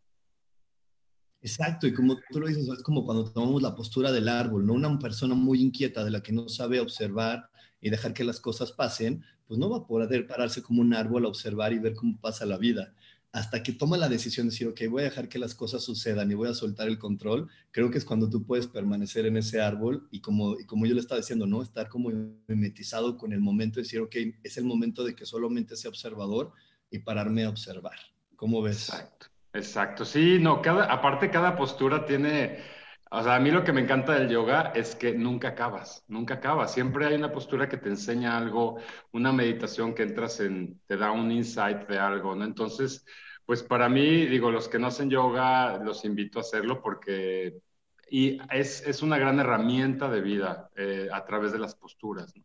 [1.45, 4.73] Exacto, y como tú lo dices, es como cuando tomamos la postura del árbol, ¿no?
[4.73, 8.71] Una persona muy inquieta de la que no sabe observar y dejar que las cosas
[8.71, 12.19] pasen, pues no va a poder pararse como un árbol a observar y ver cómo
[12.19, 12.95] pasa la vida.
[13.31, 16.31] Hasta que toma la decisión de decir, ok, voy a dejar que las cosas sucedan
[16.31, 19.61] y voy a soltar el control, creo que es cuando tú puedes permanecer en ese
[19.61, 21.61] árbol y como, y como yo le estaba diciendo, ¿no?
[21.61, 22.09] Estar como
[22.47, 26.53] mimetizado con el momento, decir, ok, es el momento de que solamente sea observador
[26.89, 27.99] y pararme a observar.
[28.35, 28.89] ¿Cómo ves?
[28.89, 29.27] Exacto.
[29.55, 32.59] Exacto, sí, no, cada, aparte cada postura tiene,
[33.09, 36.35] o sea, a mí lo que me encanta del yoga es que nunca acabas, nunca
[36.35, 38.79] acabas, siempre hay una postura que te enseña algo,
[39.13, 42.43] una meditación que entras en, te da un insight de algo, ¿no?
[42.43, 43.05] Entonces,
[43.45, 47.57] pues para mí, digo, los que no hacen yoga, los invito a hacerlo porque,
[48.11, 52.43] y es, es una gran herramienta de vida eh, a través de las posturas, ¿no?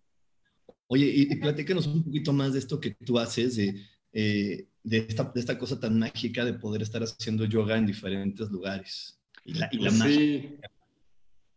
[0.87, 3.75] Oye, y, platícanos un poquito más de esto que tú haces, de
[4.13, 9.21] eh, de, esta, esta, cosa tan mágica de poder estar haciendo yoga en diferentes lugares.
[9.45, 10.59] Y la, y sí.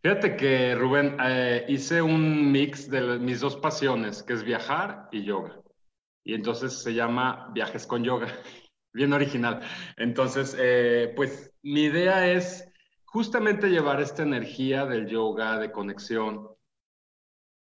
[0.02, 5.24] Fíjate que, Rubén, eh, hice un mix de mis dos pasiones, que es viajar y
[5.24, 5.62] yoga.
[6.26, 8.28] Y entonces se llama Viajes con Yoga.
[8.94, 9.62] Bien original.
[9.98, 12.68] Entonces, eh, pues mi idea es
[13.06, 16.50] justamente llevar esta energía del yoga, de conexión,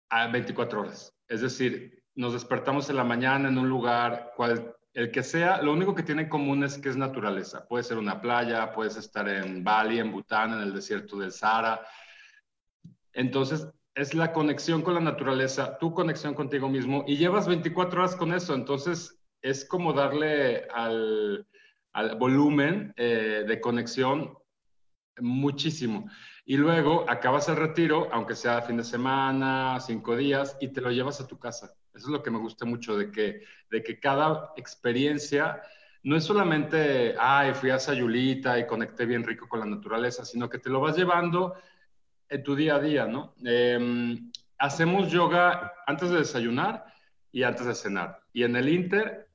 [0.09, 1.13] a 24 horas.
[1.27, 5.73] Es decir, nos despertamos en la mañana en un lugar, cual, el que sea, lo
[5.73, 7.67] único que tiene en común es que es naturaleza.
[7.67, 11.81] Puede ser una playa, puedes estar en Bali, en Bután, en el desierto del Sahara.
[13.11, 18.15] Entonces, es la conexión con la naturaleza, tu conexión contigo mismo, y llevas 24 horas
[18.15, 18.53] con eso.
[18.53, 21.47] Entonces, es como darle al,
[22.17, 24.37] volumen eh, de conexión
[25.19, 26.09] muchísimo.
[26.45, 30.91] Y luego acabas el retiro, aunque sea fin de semana, cinco días, y te lo
[30.91, 31.73] llevas a tu casa.
[31.93, 35.61] Eso es lo que me gusta mucho, de que, de que cada experiencia
[36.03, 40.49] no es solamente, ay, fui a Sayulita y conecté bien rico con la naturaleza, sino
[40.49, 41.55] que te lo vas llevando
[42.27, 43.35] en tu día a día, ¿no?
[43.45, 46.85] Em, hacemos yoga antes de desayunar
[47.31, 48.21] y antes de cenar.
[48.33, 49.29] Y en el Inter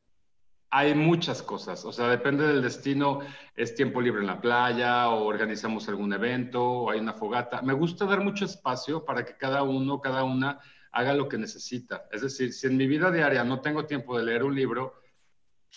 [0.71, 3.21] hay muchas cosas, o sea, depende del destino,
[3.57, 7.62] es tiempo libre en la playa o organizamos algún evento o hay una fogata.
[7.62, 10.61] Me gusta dar mucho espacio para que cada uno, cada una
[10.92, 12.09] haga lo que necesita.
[12.11, 14.94] Es decir, si en mi vida diaria no tengo tiempo de leer un libro,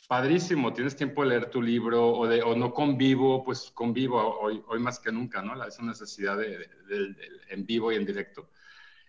[0.07, 4.63] padrísimo, tienes tiempo de leer tu libro o, de, o no convivo, pues convivo hoy,
[4.67, 5.61] hoy más que nunca, ¿no?
[5.65, 6.69] Esa necesidad de,
[7.49, 8.49] en vivo y en directo.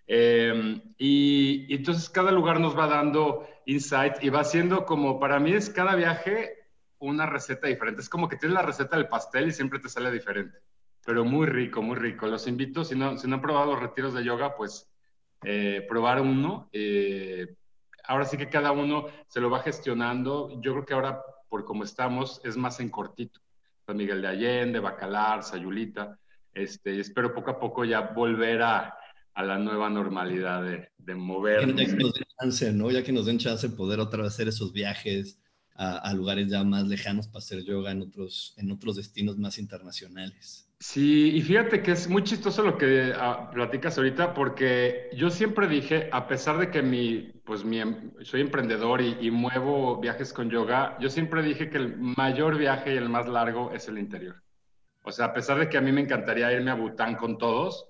[0.06, 5.52] Em, y, entonces cada lugar nos va dando insight y va siendo como, para mí
[5.52, 8.00] es cada viaje una receta diferente.
[8.00, 10.58] Es como que tienes la receta del pastel y siempre te sale diferente.
[11.04, 12.26] Pero muy rico, muy rico.
[12.26, 14.91] Los invito, si no, si no han probado los retiros de yoga, pues
[15.44, 16.68] eh, probar uno.
[16.72, 17.54] Eh,
[18.04, 20.60] ahora sí que cada uno se lo va gestionando.
[20.60, 23.40] Yo creo que ahora, por como estamos, es más en cortito.
[23.86, 26.18] San Miguel de Allende, Bacalar, Sayulita.
[26.54, 28.94] Este, espero poco a poco ya volver a,
[29.34, 31.76] a la nueva normalidad de, de movernos.
[31.76, 32.90] Ya que nos den chance, ¿no?
[32.90, 35.41] Ya que nos den chance de poder otra vez hacer esos viajes
[35.74, 39.58] a, a, lugares ya más lejanos para hacer yoga en otros, en otros destinos más
[39.58, 40.68] internacionales.
[40.82, 45.68] Sí, y fíjate que es muy chistoso lo que uh, platicas ahorita, porque yo siempre
[45.68, 50.32] dije, a pesar de que mi, pues mi, em, soy emprendedor y, y, muevo viajes
[50.32, 53.96] con yoga, yo siempre dije que el mayor viaje y el más largo es el
[53.96, 54.42] interior.
[55.04, 57.88] O sea, a pesar de que a mí me encantaría irme a Bután con todos,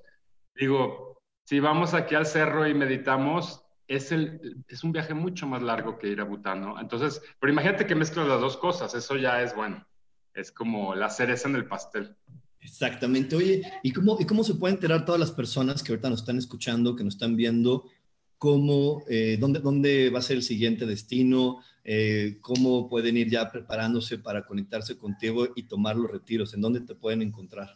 [0.55, 3.62] digo, si vamos aquí al cerro y meditamos,
[3.95, 6.81] es, el, es un viaje mucho más largo que ir a Bután, ¿no?
[6.81, 9.87] Entonces, pero imagínate que mezclas las dos cosas, eso ya es bueno,
[10.35, 12.17] es como la cereza en el pastel.
[12.61, 13.35] Exactamente.
[13.35, 16.39] Oye, ¿y cómo, ¿y cómo se pueden enterar todas las personas que ahorita nos están
[16.39, 17.85] escuchando, que nos están viendo,
[18.39, 23.51] cómo, eh, dónde, dónde va a ser el siguiente destino, eh, cómo pueden ir ya
[23.51, 27.75] preparándose para conectarse contigo y tomar los retiros, en dónde te pueden encontrar?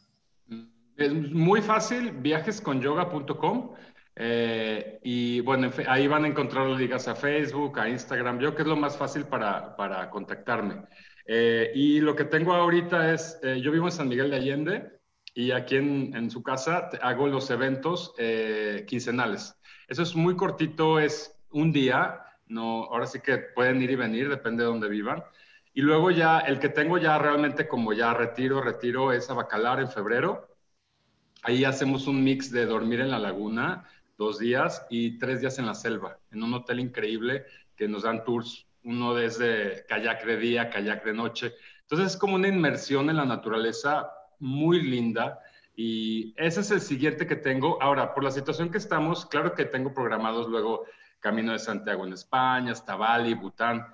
[0.97, 3.75] Es muy fácil, viajesconyoga.com.
[4.19, 8.69] Eh, y bueno, ahí van a encontrar ligas a Facebook, a Instagram, yo que es
[8.69, 10.85] lo más fácil para, para contactarme.
[11.27, 15.01] Eh, y lo que tengo ahorita es, eh, yo vivo en San Miguel de Allende
[15.35, 19.55] y aquí en, en su casa hago los eventos eh, quincenales.
[19.89, 24.29] Eso es muy cortito, es un día, no, ahora sí que pueden ir y venir,
[24.29, 25.23] depende de dónde vivan.
[25.75, 29.81] Y luego ya, el que tengo ya realmente como ya retiro, retiro es a Bacalar
[29.81, 30.49] en febrero
[31.43, 35.67] Ahí hacemos un mix de dormir en la laguna dos días y tres días en
[35.67, 37.45] la selva, en un hotel increíble
[37.77, 41.55] que nos dan tours, uno desde kayak de día, kayak de noche.
[41.83, 45.41] Entonces es como una inmersión en la naturaleza muy linda
[45.75, 47.81] y ese es el siguiente que tengo.
[47.83, 50.87] Ahora, por la situación que estamos, claro que tengo programados luego
[51.21, 53.87] Camino de Santiago en España, hasta Bali, Bután,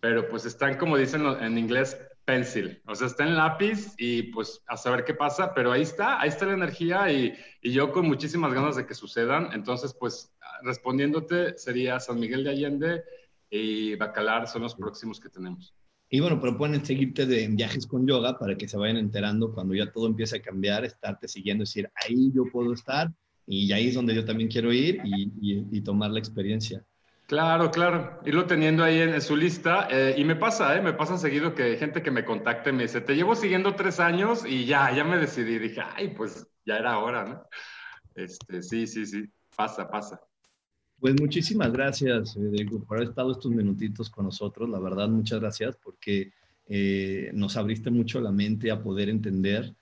[0.00, 1.98] pero pues están como dicen en inglés
[2.28, 6.20] pencil, o sea, está en lápiz y pues a saber qué pasa, pero ahí está,
[6.20, 9.48] ahí está la energía y, y, yo con muchísimas ganas de que sucedan.
[9.54, 10.30] Entonces, pues
[10.62, 13.02] respondiéndote, sería San Miguel de Allende
[13.48, 15.74] y Bacalar son los próximos que tenemos.
[16.10, 19.74] Y bueno, pero pueden seguirte de, viajes con yoga para que se vayan enterando cuando
[19.74, 23.10] ya todo empiece a cambiar, estarte siguiendo, decir, ahí yo puedo estar
[23.46, 26.84] y ahí es donde yo también quiero ir y, y, y tomar la experiencia.
[27.28, 28.18] Claro, claro.
[28.24, 29.86] Irlo teniendo ahí en, su lista.
[29.90, 30.80] Eh, y me pasa, ¿eh?
[30.80, 34.46] Me pasa seguido que gente que me contacte me dice, te llevo siguiendo tres años
[34.46, 35.58] y ya, ya me decidí.
[35.58, 37.42] Dije, ay, pues ya era hora, ¿no?
[38.14, 39.26] Este, sí, sí, sí.
[39.54, 40.18] Pasa, pasa.
[40.98, 44.66] Pues muchísimas gracias, Federico, por haber estado estos minutitos con nosotros.
[44.70, 46.32] La verdad, muchas gracias porque
[46.64, 49.74] eh, nos abriste mucho la mente a poder entender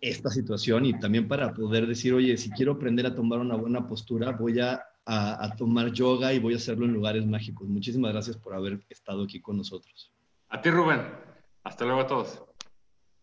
[0.00, 3.86] esta situación y también para poder decir, oye, si quiero aprender a tomar una buena
[3.86, 7.68] postura, voy a a, a, tomar yoga y voy a hacerlo en lugares mágicos.
[7.68, 10.10] Muchísimas gracias por haber estado aquí con nosotros.
[10.48, 11.02] A ti, Rubén.
[11.62, 12.42] Hasta luego a todos.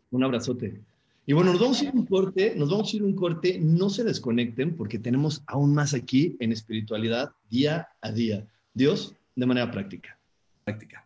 [0.10, 0.82] Un abrazote.
[1.26, 3.90] Y bueno, nos vamos a ir un corte, nos vamos a ir un corte, no
[3.90, 8.48] se desconecten porque tenemos aún más aquí en espiritualidad día a día.
[8.74, 10.18] Dios de manera práctica.
[10.64, 11.06] Práctica.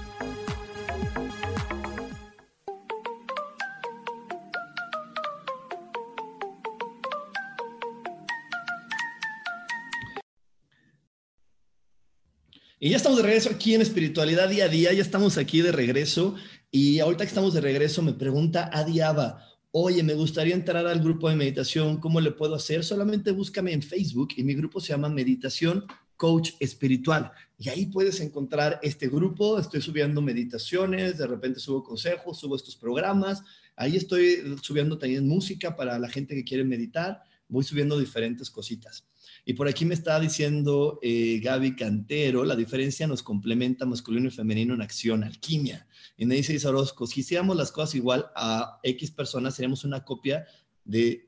[12.83, 15.71] Y ya estamos de regreso aquí en Espiritualidad Día a Día, ya estamos aquí de
[15.71, 16.33] regreso
[16.71, 21.29] y ahorita que estamos de regreso me pregunta Adiaba, oye, me gustaría entrar al grupo
[21.29, 22.83] de meditación, ¿cómo le puedo hacer?
[22.83, 25.85] Solamente búscame en Facebook y mi grupo se llama Meditación
[26.17, 32.39] Coach Espiritual y ahí puedes encontrar este grupo, estoy subiendo meditaciones, de repente subo consejos,
[32.39, 33.43] subo estos programas,
[33.75, 39.05] ahí estoy subiendo también música para la gente que quiere meditar, voy subiendo diferentes cositas.
[39.43, 44.31] Y por aquí me está diciendo eh, Gaby Cantero, la diferencia nos complementa masculino y
[44.31, 45.87] femenino en acción, alquimia.
[46.15, 50.45] Y me dice Orozco, si hiciéramos las cosas igual a X personas, seríamos una copia
[50.83, 51.27] de,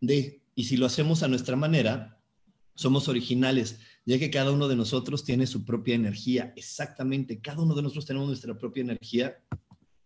[0.00, 2.22] de, y si lo hacemos a nuestra manera,
[2.74, 6.52] somos originales, ya que cada uno de nosotros tiene su propia energía.
[6.56, 9.42] Exactamente, cada uno de nosotros tenemos nuestra propia energía.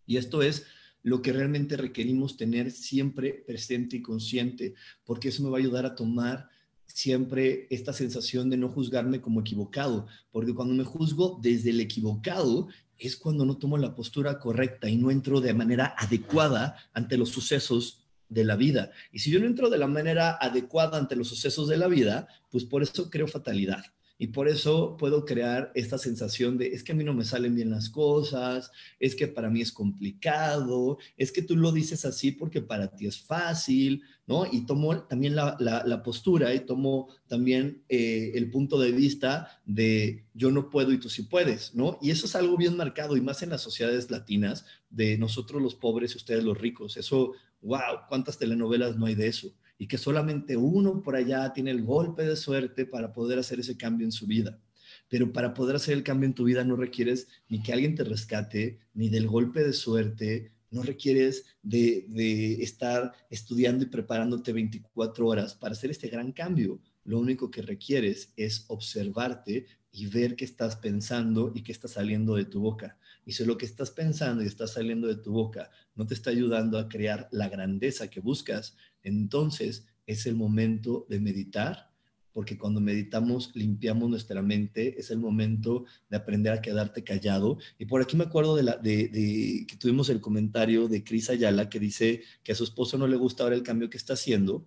[0.06, 0.66] Y esto es
[1.02, 5.84] lo que realmente requerimos tener siempre presente y consciente, porque eso me va a ayudar
[5.84, 6.48] a tomar
[6.92, 12.68] siempre esta sensación de no juzgarme como equivocado, porque cuando me juzgo desde el equivocado
[12.98, 17.30] es cuando no tomo la postura correcta y no entro de manera adecuada ante los
[17.30, 18.90] sucesos de la vida.
[19.12, 22.28] Y si yo no entro de la manera adecuada ante los sucesos de la vida,
[22.50, 23.84] pues por eso creo fatalidad.
[24.22, 27.54] Y por eso puedo crear esta sensación de, es que a mí no me salen
[27.54, 32.30] bien las cosas, es que para mí es complicado, es que tú lo dices así
[32.30, 34.44] porque para ti es fácil, ¿no?
[34.52, 40.50] Y tomo también la, postura y tomo también eh, el punto de vista de yo
[40.50, 41.98] no puedo y tú sí puedes, ¿no?
[42.02, 45.74] Y eso es algo bien marcado y más en las sociedades latinas de nosotros los
[45.74, 46.98] pobres y ustedes los ricos.
[46.98, 49.54] Eso, wow, ¿cuántas telenovelas no hay de eso?
[49.80, 53.78] Y que solamente uno por allá tiene el golpe de suerte para poder hacer ese
[53.78, 54.60] cambio en su vida.
[55.08, 58.04] Pero para poder hacer el cambio en tu vida no requieres ni que alguien te
[58.04, 65.26] rescate, ni del golpe de suerte, no requieres de, de estar estudiando y preparándote 24
[65.26, 66.78] horas para hacer este gran cambio.
[67.04, 72.36] Lo único que requieres es observarte y ver qué estás pensando y qué está saliendo
[72.36, 72.98] de tu boca.
[73.24, 76.30] Y si lo que estás pensando y está saliendo de tu boca no te está
[76.30, 81.90] ayudando a crear la grandeza que buscas, entonces es el momento de meditar,
[82.32, 87.58] porque cuando meditamos limpiamos nuestra mente, es el momento de aprender a quedarte callado.
[87.78, 92.22] Y por aquí me acuerdo de, que tuvimos el comentario de Cris Ayala que dice
[92.42, 94.66] que a su esposo no le gusta ahora el cambio que está haciendo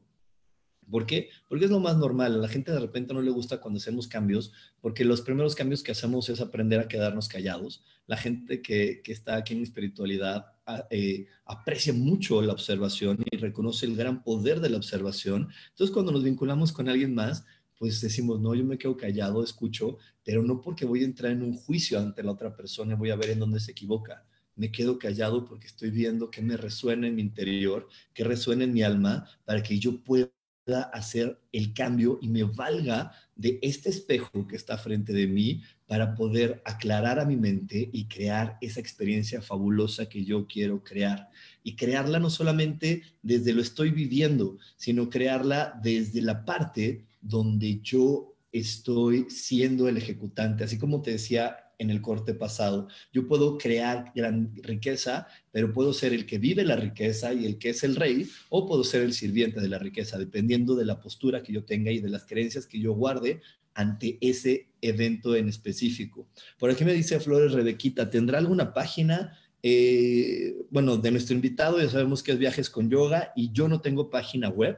[0.89, 1.29] ¿Por qué?
[1.47, 2.35] Porque es lo más normal.
[2.35, 5.83] A la gente de repente no le gusta cuando hacemos cambios, porque los primeros cambios
[5.83, 7.83] que hacemos es aprender a quedarnos callados.
[8.07, 10.52] La gente que, está aquí en espiritualidad
[10.89, 15.49] eh, aprecia mucho la observación y reconoce el gran poder de la observación.
[15.69, 17.45] Entonces, cuando nos vinculamos con alguien más,
[17.77, 21.43] pues decimos, no, yo me quedo callado, escucho, pero no porque voy a entrar en
[21.43, 24.25] un juicio ante la otra persona, voy a ver en dónde se equivoca.
[24.55, 28.73] Me quedo callado porque estoy viendo que me resuena en mi interior, que resuena en
[28.73, 30.29] mi alma, para que yo pueda
[30.65, 36.15] hacer el cambio y me valga de este espejo que está frente de mí para
[36.15, 41.29] poder aclarar a mi mente y crear esa experiencia fabulosa que yo quiero crear.
[41.63, 48.35] Y crearla no solamente desde lo estoy viviendo, sino crearla desde la parte donde yo
[48.51, 50.63] estoy siendo el ejecutante.
[50.63, 52.87] Así como te decía en el corte pasado.
[53.11, 57.57] Yo puedo crear gran riqueza, pero puedo ser el que vive la riqueza y el
[57.59, 60.99] que es el rey, o puedo ser el sirviente de la riqueza, dependiendo de la
[60.99, 63.41] postura que yo tenga y de las creencias que yo guarde
[63.75, 66.27] ante ese evento en específico.
[66.57, 71.89] Por aquí me dice Flores Rebequita, ¿tendrá alguna página eh, bueno, de nuestro invitado, ya
[71.89, 74.77] sabemos que es Viajes con Yoga y yo no tengo página web,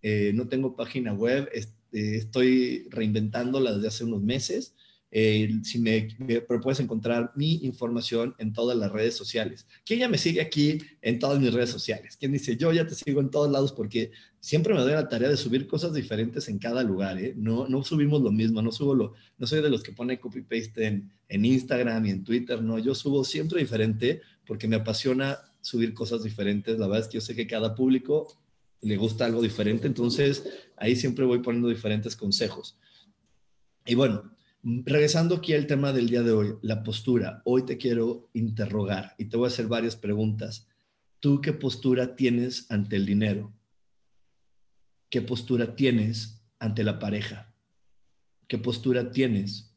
[0.00, 4.74] eh, no tengo página web, este, estoy reinventándola desde hace unos meses.
[5.14, 9.66] Eh, si me, pero puedes encontrar mi información en todas las redes sociales.
[9.84, 12.16] ¿Quién ya me sigue aquí en todas mis redes sociales?
[12.18, 14.10] ¿Quién dice, yo ya te sigo en todos lados porque
[14.40, 17.34] siempre me doy la tarea de subir cosas diferentes en cada lugar, ¿eh?
[17.36, 20.86] No, no subimos lo mismo, no subo lo, no soy de los que pone copy-paste
[20.86, 25.92] en, en Instagram y en Twitter, no, yo subo siempre diferente porque me apasiona subir
[25.92, 26.78] cosas diferentes.
[26.78, 28.38] La verdad es que yo sé que cada público
[28.80, 30.42] le gusta algo diferente, entonces
[30.76, 32.78] ahí siempre voy poniendo diferentes consejos.
[33.84, 34.32] Y bueno,
[34.64, 37.42] Regresando aquí al tema del día de hoy, la postura.
[37.44, 40.68] Hoy te quiero interrogar y te voy a hacer varias preguntas.
[41.18, 43.52] ¿Tú qué postura tienes ante el dinero?
[45.10, 47.52] ¿Qué postura tienes ante la pareja?
[48.46, 49.74] ¿Qué postura tienes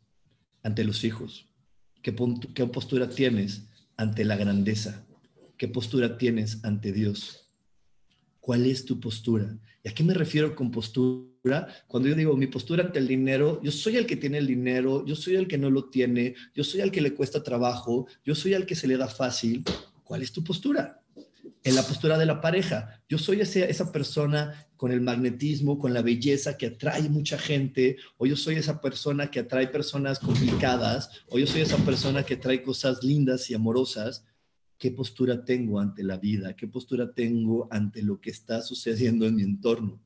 [0.62, 1.50] ante los hijos?
[2.04, 2.16] ¿Qué,
[2.54, 3.68] qué postura tienes
[3.98, 5.04] ante la grandeza?
[5.58, 7.45] ¿Qué postura tienes ante Dios?
[8.46, 9.58] ¿Cuál es tu postura?
[9.84, 11.68] ¿Y a qué me refiero con postura?
[11.88, 15.04] cuando yo digo mi postura ante el dinero, yo soy el que tiene el dinero,
[15.04, 18.36] yo soy el que no lo tiene, yo soy el que le cuesta trabajo, yo
[18.36, 19.64] soy el que se le da fácil.
[20.04, 21.02] ¿Cuál es tu postura?
[21.64, 26.04] En la postura de la pareja, yo soy esa persona con el magnetismo, con la
[26.04, 31.40] belleza que atrae mucha gente, o yo soy esa persona que atrae personas complicadas, o
[31.40, 34.24] yo soy esa persona que atrae cosas lindas y amorosas.
[34.78, 36.56] ¿Qué postura tengo ante la vida?
[36.56, 40.02] ¿Qué postura tengo ante lo que está sucediendo en mi entorno?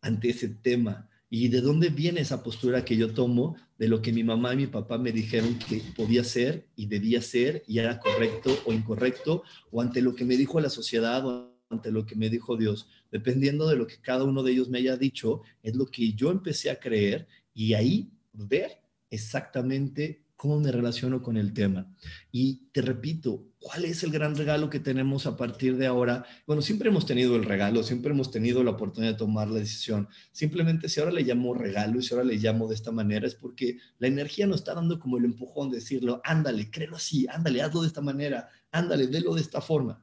[0.00, 1.08] ante ese tema.
[1.28, 4.58] ¿Y de dónde viene esa postura que yo tomo de lo que mi mamá y
[4.58, 9.44] mi papá me dijeron que podía ser y debía ser y era correcto o incorrecto,
[9.70, 12.88] o ante lo que me dijo la sociedad o ante lo que me dijo Dios?
[13.12, 16.32] Dependiendo de lo que cada uno de ellos me haya dicho, es lo que yo
[16.32, 21.94] empecé a creer y ahí ver exactamente cómo me relaciono con el tema.
[22.32, 26.24] Y te repito, ¿cuál es el gran regalo que tenemos a partir de ahora?
[26.46, 30.08] Bueno, siempre hemos tenido el regalo, siempre hemos tenido la oportunidad de tomar la decisión.
[30.32, 33.34] Simplemente si ahora le llamo regalo y si ahora le llamo de esta manera es
[33.34, 37.60] porque la energía nos está dando como el empujón de decirlo, ándale, créelo así, ándale,
[37.60, 40.02] hazlo de esta manera, ándale, délo de esta forma.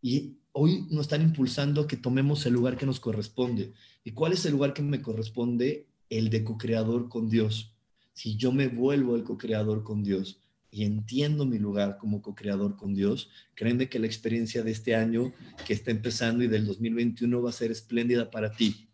[0.00, 3.74] Y hoy nos están impulsando que tomemos el lugar que nos corresponde.
[4.02, 5.86] ¿Y cuál es el lugar que me corresponde?
[6.10, 7.71] El de co-creador con Dios
[8.12, 10.40] si yo me vuelvo el co-creador con Dios
[10.70, 15.32] y entiendo mi lugar como co-creador con Dios, créeme que la experiencia de este año
[15.66, 18.88] que está empezando y del 2021 va a ser espléndida para ti.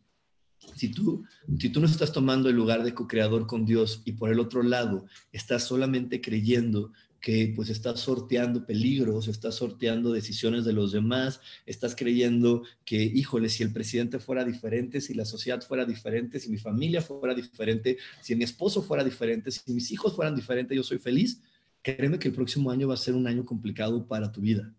[0.74, 1.24] Si tú,
[1.58, 4.62] si tú no estás tomando el lugar de co-creador con Dios y por el otro
[4.62, 11.40] lado estás solamente creyendo que pues estás sorteando peligros, estás sorteando decisiones de los demás,
[11.66, 16.48] estás creyendo que, híjole, si el presidente fuera diferente, si la sociedad fuera diferente, si
[16.48, 20.82] mi familia fuera diferente, si mi esposo fuera diferente, si mis hijos fueran diferentes, yo
[20.82, 21.42] soy feliz,
[21.82, 24.72] créeme que el próximo año va a ser un año complicado para tu vida.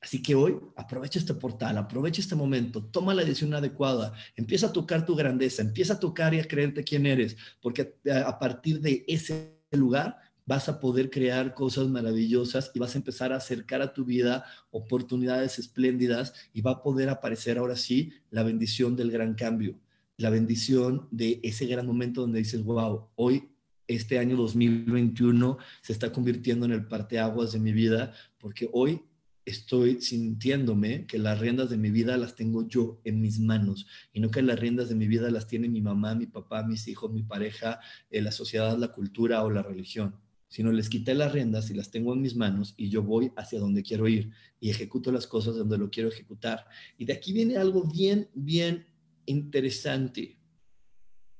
[0.00, 4.72] Así que hoy aprovecha este portal, aprovecha este momento, toma la decisión adecuada, empieza a
[4.72, 9.02] tocar tu grandeza, empieza a tocar y a creerte quién eres, porque a partir de
[9.08, 13.92] ese lugar vas a poder crear cosas maravillosas y vas a empezar a acercar a
[13.92, 19.34] tu vida oportunidades espléndidas y va a poder aparecer ahora sí la bendición del gran
[19.34, 19.78] cambio,
[20.16, 23.50] la bendición de ese gran momento donde dices, wow, hoy
[23.86, 29.02] este año 2021 se está convirtiendo en el parteaguas de mi vida porque hoy
[29.44, 34.20] estoy sintiéndome que las riendas de mi vida las tengo yo en mis manos y
[34.20, 37.12] no que las riendas de mi vida las tiene mi mamá, mi papá, mis hijos,
[37.12, 37.78] mi pareja,
[38.10, 40.14] eh, la sociedad, la cultura o la religión
[40.54, 43.58] sino les quité las riendas y las tengo en mis manos y yo voy hacia
[43.58, 44.30] donde quiero ir
[44.60, 46.64] y ejecuto las cosas donde lo quiero ejecutar.
[46.96, 48.86] Y de aquí viene algo bien, bien
[49.26, 50.38] interesante,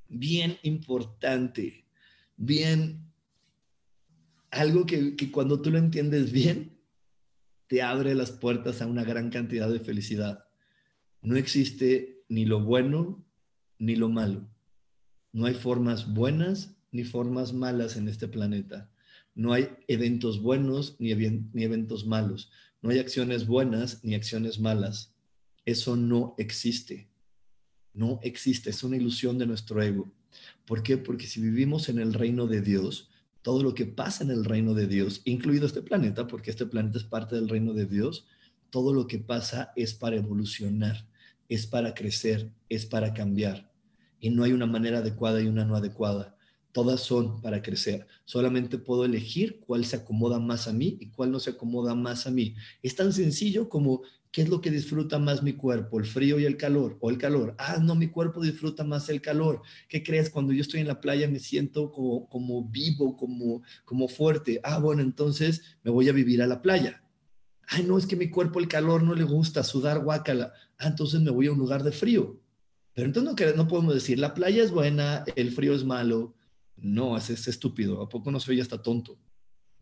[0.08, 1.86] bien importante,
[2.36, 3.08] bien,
[4.50, 6.76] algo que, que cuando tú lo entiendes bien,
[7.68, 10.48] te abre las puertas a una gran cantidad de felicidad.
[11.22, 13.24] No existe ni lo bueno
[13.78, 14.50] ni lo malo.
[15.30, 18.90] No hay formas buenas ni formas malas en este planeta.
[19.34, 22.50] No hay eventos buenos ni, eventos malos.
[22.82, 25.12] No hay acciones buenas ni acciones malas.
[25.64, 27.08] Eso no existe.
[27.92, 28.70] No existe.
[28.70, 30.12] Es una ilusión de nuestro ego.
[30.66, 30.98] ¿Por qué?
[30.98, 33.10] Porque si vivimos en el reino de Dios,
[33.42, 36.98] todo lo que pasa en el reino de Dios, incluido este planeta, porque este planeta
[36.98, 38.26] es parte del reino de Dios,
[38.70, 41.06] todo lo que pasa es para evolucionar,
[41.48, 43.70] es para crecer, es para cambiar.
[44.18, 46.33] Y no hay una manera adecuada y una no adecuada
[46.74, 48.06] todas son para crecer.
[48.24, 52.26] Solamente puedo elegir cuál se acomoda más a mí y cuál no se acomoda más
[52.26, 52.56] a mí.
[52.82, 54.02] Es tan sencillo como
[54.32, 57.18] qué es lo que disfruta más mi cuerpo, el frío y el calor, o el
[57.18, 57.54] calor.
[57.58, 59.62] Ah, no, mi cuerpo disfruta más el calor.
[59.88, 60.30] ¿Qué crees?
[60.30, 64.60] Cuando yo estoy en la playa me siento como, como vivo, como, como fuerte.
[64.64, 67.04] Ah, bueno, entonces me voy a vivir a la playa.
[67.68, 70.52] Ay, no, es que mi cuerpo el calor no le gusta, sudar guacala.
[70.76, 72.40] Ah, entonces me voy a un lugar de frío.
[72.94, 76.34] Pero entonces no, no podemos decir, la playa es buena, el frío es malo.
[76.76, 78.02] No, es, es estúpido.
[78.02, 79.18] ¿A poco no se oye hasta tonto?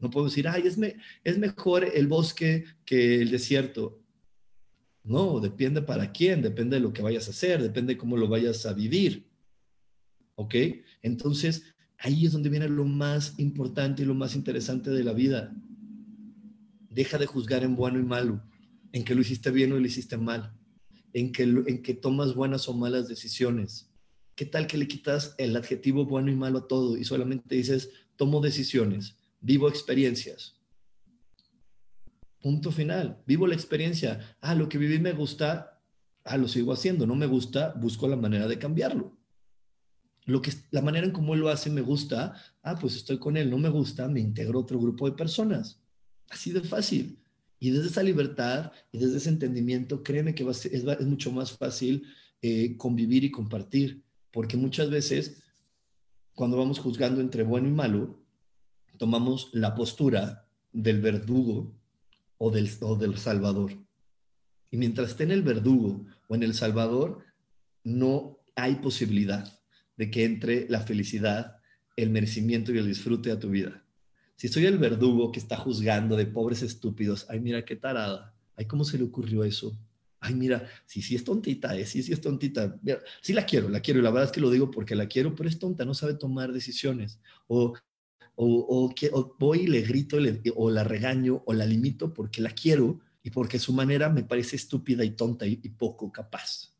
[0.02, 4.02] No puedo decir, ay, es, me, es mejor el bosque que el desierto.
[5.04, 8.28] No, depende para quién, depende de lo que vayas a hacer, depende de cómo lo
[8.28, 9.28] vayas a vivir.
[10.34, 10.54] ¿Ok?
[11.02, 11.62] Entonces,
[11.98, 15.54] ahí es donde viene lo más importante y lo más interesante de la vida.
[16.90, 18.42] Deja de juzgar en bueno y malo,
[18.92, 20.52] en que lo hiciste bien o lo hiciste mal,
[21.12, 23.91] en que, en que tomas buenas o malas decisiones.
[24.34, 27.90] ¿Qué tal que le quitas el adjetivo bueno y malo a todo y solamente dices,
[28.16, 30.62] tomo decisiones, vivo experiencias?
[32.42, 33.22] Punto final.
[33.24, 34.36] Vivo la experiencia.
[34.40, 35.80] Ah, lo que viví me gusta.
[36.24, 37.06] Ah, lo sigo haciendo.
[37.06, 39.16] No me gusta, busco la manera de cambiarlo.
[40.24, 42.34] Lo que, la manera en cómo él lo hace me gusta.
[42.62, 43.48] Ah, pues estoy con él.
[43.48, 45.80] No me gusta, me integro a otro grupo de personas.
[46.28, 47.16] Así de fácil.
[47.60, 52.04] Y desde esa libertad y desde ese entendimiento, créeme que es, mucho más fácil
[52.40, 54.02] eh, convivir y compartir.
[54.32, 55.42] Porque muchas veces,
[56.34, 58.18] cuando vamos juzgando entre bueno y malo,
[58.98, 61.74] tomamos la postura del verdugo
[62.38, 63.72] o del, del Salvador.
[64.70, 67.24] Y mientras esté en el verdugo o en el Salvador,
[67.84, 69.60] no hay posibilidad
[69.96, 71.58] de que entre la felicidad,
[71.96, 73.84] el merecimiento y el disfrute a tu vida.
[74.36, 78.64] Si soy el verdugo que está juzgando de pobres estúpidos, ay, mira qué tarada, ay,
[78.66, 79.78] ¿cómo se le ocurrió eso?
[80.24, 81.84] Ay, mira, sí, sí es tontita, ¿eh?
[81.84, 82.78] sí, sí es tontita.
[83.20, 85.34] sí la quiero, la quiero, y la verdad es que lo digo porque la quiero,
[85.34, 87.20] pero es tonta, no sabe tomar decisiones.
[87.48, 87.74] O
[88.34, 90.16] o, que, voy y le grito
[90.56, 94.56] o la regaño o la limito porque la quiero y porque su manera me parece
[94.56, 96.74] estúpida y tonta y, poco capaz.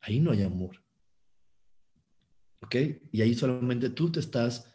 [0.00, 0.82] Ahí no hay amor.
[2.62, 2.76] ¿Ok?
[3.12, 4.72] Y ahí solamente tú te estás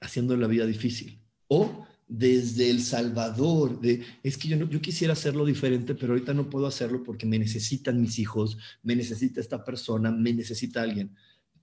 [0.00, 1.20] haciendo la vida difícil.
[1.48, 1.86] O
[2.18, 6.66] desde El Salvador, de, es que yo, yo quisiera hacerlo diferente, pero ahorita no puedo
[6.66, 11.14] hacerlo porque me necesitan mis hijos, me necesita esta persona, me necesita alguien.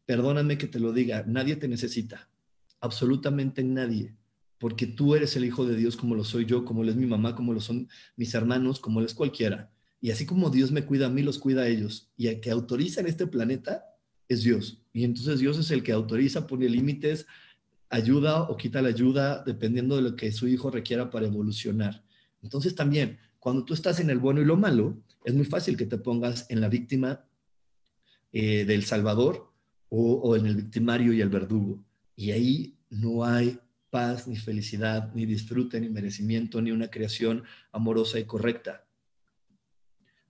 [0.06, 2.28] Perdóname que te lo diga, nadie te necesita
[2.82, 4.16] absolutamente nadie,
[4.58, 7.06] porque tú eres el Hijo de Dios como lo soy yo, como lo es mi
[7.06, 7.88] mamá, como lo son
[8.18, 9.72] mis hermanos, como lo es cualquiera.
[10.02, 12.12] Y así como Dios me cuida a mí, los cuida a ellos.
[12.18, 13.86] Y el que autoriza en este planeta
[14.28, 14.84] es Dios.
[14.93, 17.28] Y entonces Dios es el que autoriza, pone límites,
[17.91, 22.03] ayuda o quita la ayuda, dependiendo de lo que su hijo requiera para evolucionar.
[22.41, 25.85] Entonces también, cuando tú estás en el bueno y lo malo, es muy fácil que
[25.85, 27.25] te pongas en la víctima
[28.31, 29.51] eh, del Salvador
[29.89, 31.83] o en el victimario y el verdugo.
[32.15, 33.59] Y ahí no hay
[33.91, 38.87] paz, ni felicidad, ni disfrute, ni merecimiento, ni una creación amorosa y correcta.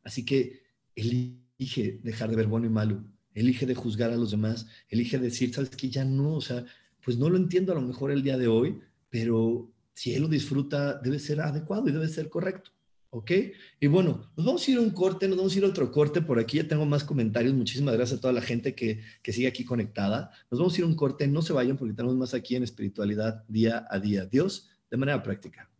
[0.04, 0.64] Así que
[0.96, 5.54] elige dejar de ver bueno y malo, elige de juzgar a los demás, elige decir,
[5.54, 6.66] sabes que ya no, o sea,
[7.04, 8.80] pues no lo entiendo a lo mejor el día de hoy,
[9.10, 12.72] pero si él lo disfruta, debe ser adecuado y debe ser correcto.
[13.14, 13.32] ¿Ok?
[13.82, 15.92] Y bueno, nos vamos a ir a un corte, nos vamos a ir a otro
[15.92, 16.22] corte.
[16.22, 17.54] Por aquí ya tengo más comentarios.
[17.54, 20.32] Muchísimas gracias a toda la gente que, que sigue aquí conectada.
[20.50, 21.28] Nos vamos a ir a un corte.
[21.28, 24.26] No se vayan porque tenemos más aquí en espiritualidad día a día.
[24.26, 25.71] Dios, de manera práctica.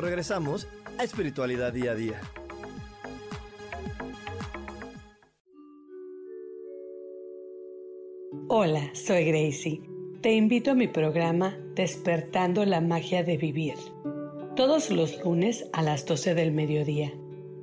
[0.00, 0.68] Regresamos
[0.98, 2.20] a Espiritualidad Día a Día.
[8.48, 9.82] Hola, soy Gracie.
[10.20, 13.74] Te invito a mi programa Despertando la Magia de Vivir.
[14.56, 17.12] Todos los lunes a las 12 del mediodía.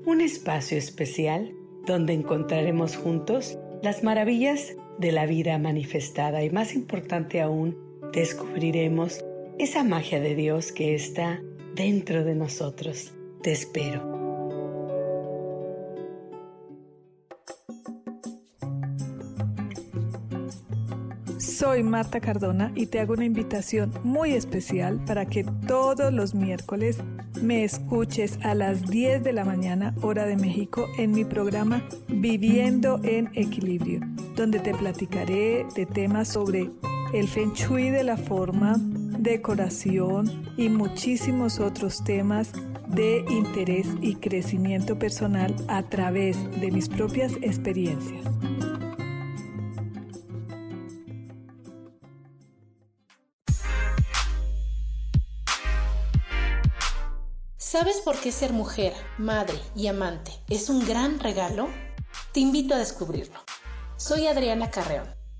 [0.05, 1.53] Un espacio especial
[1.85, 7.77] donde encontraremos juntos las maravillas de la vida manifestada y más importante aún,
[8.13, 9.23] descubriremos
[9.59, 11.41] esa magia de Dios que está
[11.75, 13.11] dentro de nosotros.
[13.41, 14.15] Te espero.
[21.37, 26.97] Soy Marta Cardona y te hago una invitación muy especial para que todos los miércoles
[27.41, 32.99] me escuches a las 10 de la mañana hora de México en mi programa Viviendo
[33.03, 33.99] en Equilibrio,
[34.35, 36.71] donde te platicaré de temas sobre
[37.13, 38.75] el feng shui de la forma,
[39.25, 42.51] decoración y muchísimos otros temas
[42.87, 48.23] de interés y crecimiento personal a través de mis propias experiencias.
[57.57, 61.67] ¿Sabes por qué ser mujer, madre y amante es un gran regalo?
[62.31, 63.39] Te invito a descubrirlo.
[63.97, 65.24] Soy Adriana Carreón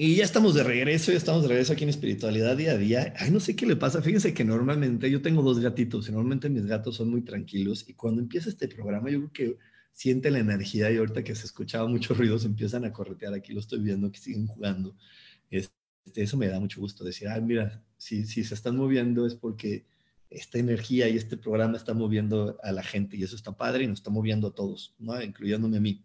[0.00, 3.14] Y ya estamos de regreso, ya estamos de regreso aquí en Espiritualidad Día a Día.
[3.16, 4.00] Ay, no sé qué le pasa.
[4.00, 7.84] Fíjense que normalmente yo tengo dos gatitos normalmente mis gatos son muy tranquilos.
[7.88, 9.58] Y cuando empieza este programa, yo creo que
[9.92, 13.34] siente la energía y ahorita que se escuchaba muchos ruidos empiezan a corretear.
[13.34, 14.94] Aquí lo estoy viendo que siguen jugando.
[15.50, 15.72] Este,
[16.14, 19.84] eso me da mucho gusto decir, ah, mira, si, si se están moviendo es porque
[20.30, 23.86] esta energía y este programa está moviendo a la gente y eso está padre y
[23.86, 25.20] nos está moviendo a todos, ¿no?
[25.22, 26.04] incluyéndome a mí.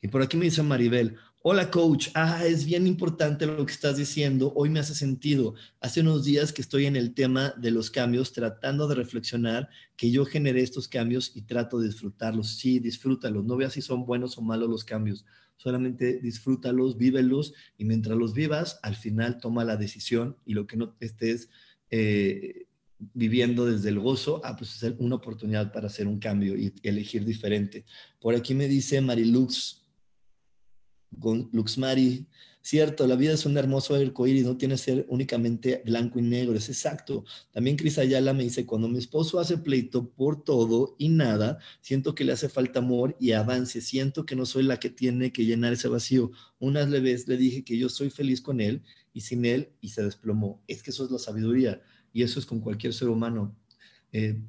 [0.00, 3.96] Y por aquí me dice Maribel, Hola coach, ah, es bien importante lo que estás
[3.96, 5.56] diciendo, hoy me hace sentido.
[5.80, 10.12] Hace unos días que estoy en el tema de los cambios, tratando de reflexionar que
[10.12, 12.58] yo generé estos cambios y trato de disfrutarlos.
[12.58, 15.24] Sí, disfrútalos, no veas si son buenos o malos los cambios,
[15.56, 20.76] solamente disfrútalos, vívelos y mientras los vivas, al final toma la decisión y lo que
[20.76, 21.48] no estés
[21.90, 22.66] eh,
[23.14, 27.24] viviendo desde el gozo, ah, pues es una oportunidad para hacer un cambio y elegir
[27.24, 27.84] diferente.
[28.20, 29.82] Por aquí me dice Marilux,
[31.52, 32.26] Luxmari,
[32.62, 36.54] cierto, la vida es un hermoso arcoíris, no tiene que ser únicamente blanco y negro,
[36.56, 37.24] es exacto.
[37.50, 42.14] También Cris Ayala me dice, cuando mi esposo hace pleito por todo y nada, siento
[42.14, 45.44] que le hace falta amor y avance, siento que no soy la que tiene que
[45.44, 46.30] llenar ese vacío.
[46.58, 48.82] Unas vez le dije que yo soy feliz con él
[49.12, 50.62] y sin él y se desplomó.
[50.68, 51.82] Es que eso es la sabiduría
[52.12, 53.56] y eso es con cualquier ser humano.
[54.12, 54.40] Eh,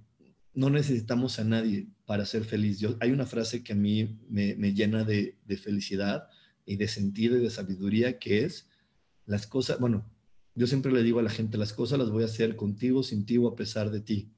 [0.54, 2.80] no necesitamos a nadie para ser feliz.
[2.80, 6.28] Yo, hay una frase que a mí me, llena de, de felicidad
[6.66, 8.70] y de sentido y de sabiduría que es
[9.26, 10.06] las cosas, bueno,
[10.56, 13.26] yo siempre le digo a la gente, las cosas las voy a hacer contigo, sin
[13.26, 14.32] ti o a pesar de ti.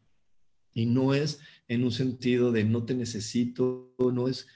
[0.74, 4.48] Y no es en un sentido de no te necesito, no es,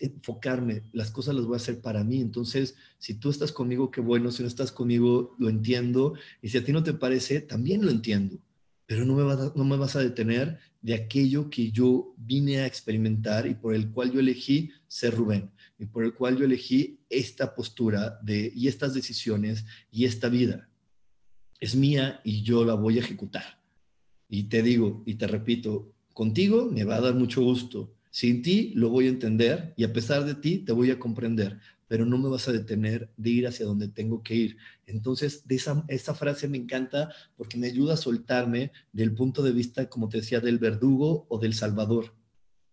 [0.00, 2.20] enfocarme, las cosas las voy a hacer para mí.
[2.20, 6.14] Entonces, si tú estás conmigo, qué bueno, si no estás conmigo, lo entiendo.
[6.42, 8.38] Y si a ti no te parece, también lo entiendo.
[8.86, 12.66] Pero no me, vas no me vas a detener de aquello que yo vine a
[12.66, 17.00] experimentar y por el cual yo elegí ser Rubén y por el cual yo elegí
[17.10, 20.68] esta postura de, y estas decisiones y esta vida.
[21.58, 23.60] Es mía y yo la voy a ejecutar.
[24.28, 27.95] Y te digo y te repito, contigo me va a dar mucho gusto.
[28.16, 31.60] Sin ti lo voy a entender y a pesar de ti te voy a comprender,
[31.86, 34.56] pero no me vas a detener de ir hacia donde tengo que ir.
[34.86, 39.90] Entonces, esa, esa frase me encanta porque me ayuda a soltarme del punto de vista,
[39.90, 42.14] como te decía, del verdugo o del salvador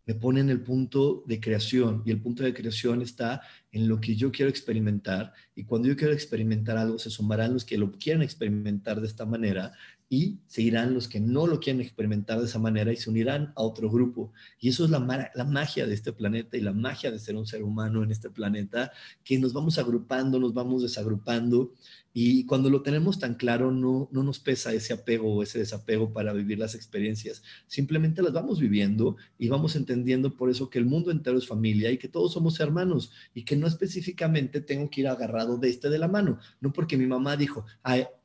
[0.06, 3.42] me pone en el punto de creación y el punto de creación está
[3.74, 7.66] en lo que yo quiero experimentar y cuando yo quiero experimentar algo se sumarán los
[7.66, 9.74] que lo quieran experimentar de esta manera
[10.10, 13.52] y se irán los que no lo quieren experimentar de esa manera y se unirán
[13.56, 14.32] a otro grupo.
[14.60, 17.48] Y eso es la, la magia de este planeta y la magia de ser un
[17.48, 18.92] ser humano en este planeta,
[19.24, 21.74] que nos vamos agrupando, nos vamos desagrupando
[22.14, 26.14] y cuando lo tenemos tan claro, no, no nos pesa ese apego o ese desapego
[26.14, 27.42] para vivir las experiencias.
[27.66, 31.90] Simplemente las vamos viviendo y vamos entendiendo por eso que el mundo entero es familia
[31.90, 35.90] y que todos somos hermanos y que no específicamente tengo que ir agarrado de este
[35.90, 36.40] de la mano.
[36.62, 37.66] No porque mi mamá dijo,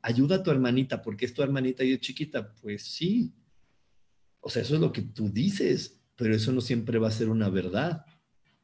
[0.01, 2.53] ayuda a tu hermanita porque es tu hermanita y es chiquita.
[2.61, 3.33] Pues sí.
[4.41, 7.29] O sea, eso es lo que tú dices, pero eso no siempre va a ser
[7.29, 8.05] una verdad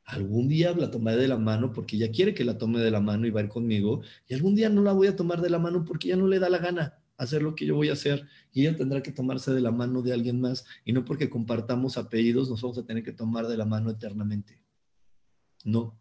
[0.06, 3.02] algún día la tomaré de la mano porque ella quiere que la tome de la
[3.02, 5.50] mano y va a ir conmigo, y algún día no la voy a tomar de
[5.50, 7.94] la mano porque ya no le da la gana hacer lo que yo voy a
[7.94, 11.30] hacer y ella tendrá que tomarse de la mano de alguien más y no porque
[11.30, 14.62] compartamos apellidos nos vamos a tener que tomar de la mano eternamente.
[15.64, 15.98] No.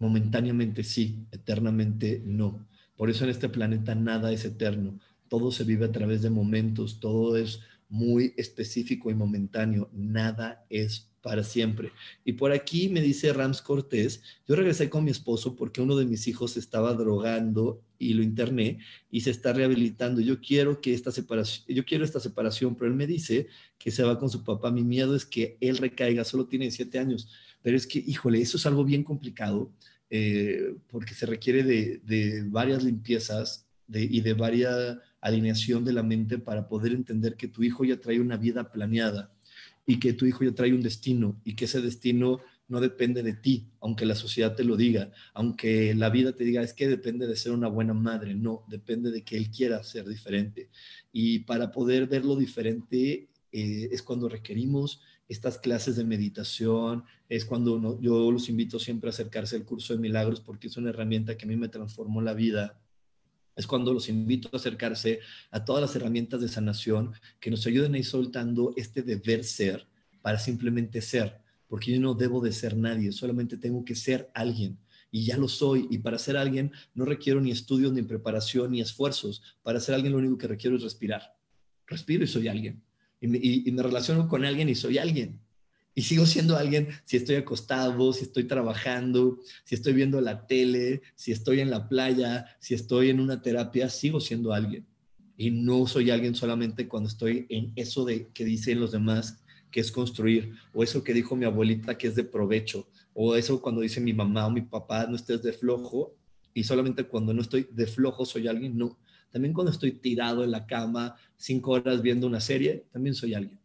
[0.00, 2.66] Momentáneamente sí, eternamente no.
[2.96, 4.98] Por eso en este planeta nada es eterno.
[5.28, 9.88] Todo se vive a través de momentos, todo es muy específico y momentáneo.
[9.92, 11.92] Nada es para siempre.
[12.24, 16.06] Y por aquí me dice Rams Cortés, yo regresé con mi esposo porque uno de
[16.06, 18.78] mis hijos estaba drogando y lo interné
[19.10, 20.20] y se está rehabilitando.
[20.20, 23.48] Yo quiero que esta separación, yo quiero esta separación, pero él me dice
[23.78, 24.70] que se va con su papá.
[24.70, 27.28] Mi miedo es que él recaiga, solo tiene siete años,
[27.62, 29.70] pero es que, híjole, eso es algo bien complicado
[30.10, 36.68] eh, porque se requiere de, varias limpiezas y de varias alineación de la mente para
[36.68, 39.32] poder entender que tu hijo ya trae una vida planeada
[39.86, 43.34] y que tu hijo ya trae un destino y que ese destino no depende de
[43.34, 47.26] ti, aunque la sociedad te lo diga, aunque la vida te diga, es que depende
[47.26, 50.70] de ser una buena madre, no, depende de que él quiera ser diferente.
[51.12, 55.00] Y para poder verlo diferente eh, es cuando requerimos
[55.30, 60.00] estas clases de meditación, es cuando yo los invito siempre a acercarse al curso de
[60.00, 62.80] milagros porque es una herramienta que a mí me transformó la vida.
[63.54, 65.20] Es cuando los invito a acercarse
[65.52, 69.86] a todas las herramientas de sanación que nos ayuden a ir soltando este deber ser
[70.20, 74.80] para simplemente ser, porque yo no debo de ser nadie, solamente tengo que ser alguien
[75.12, 75.86] y ya lo soy.
[75.90, 79.42] Y para ser alguien no requiero ni estudios, ni preparación, ni esfuerzos.
[79.62, 81.36] Para ser alguien lo único que requiero es respirar.
[81.86, 82.82] Respiro y soy alguien.
[83.20, 85.40] Y me, relaciono con alguien y soy alguien.
[85.94, 91.02] Y sigo siendo alguien si estoy acostado, si estoy trabajando, si estoy viendo la tele,
[91.14, 94.86] si estoy en la playa, si estoy en una terapia, sigo siendo alguien.
[95.36, 99.80] Y no soy alguien solamente cuando estoy en eso de que dicen los demás que
[99.80, 103.80] es construir, o eso que dijo mi abuelita que es de provecho, o eso cuando
[103.80, 106.16] dice mi mamá o mi papá, no estés de flojo,
[106.54, 108.98] y solamente cuando no estoy de flojo soy alguien, no.
[109.30, 113.60] También cuando estoy tirado en la cama cinco horas viendo una serie, también soy alguien.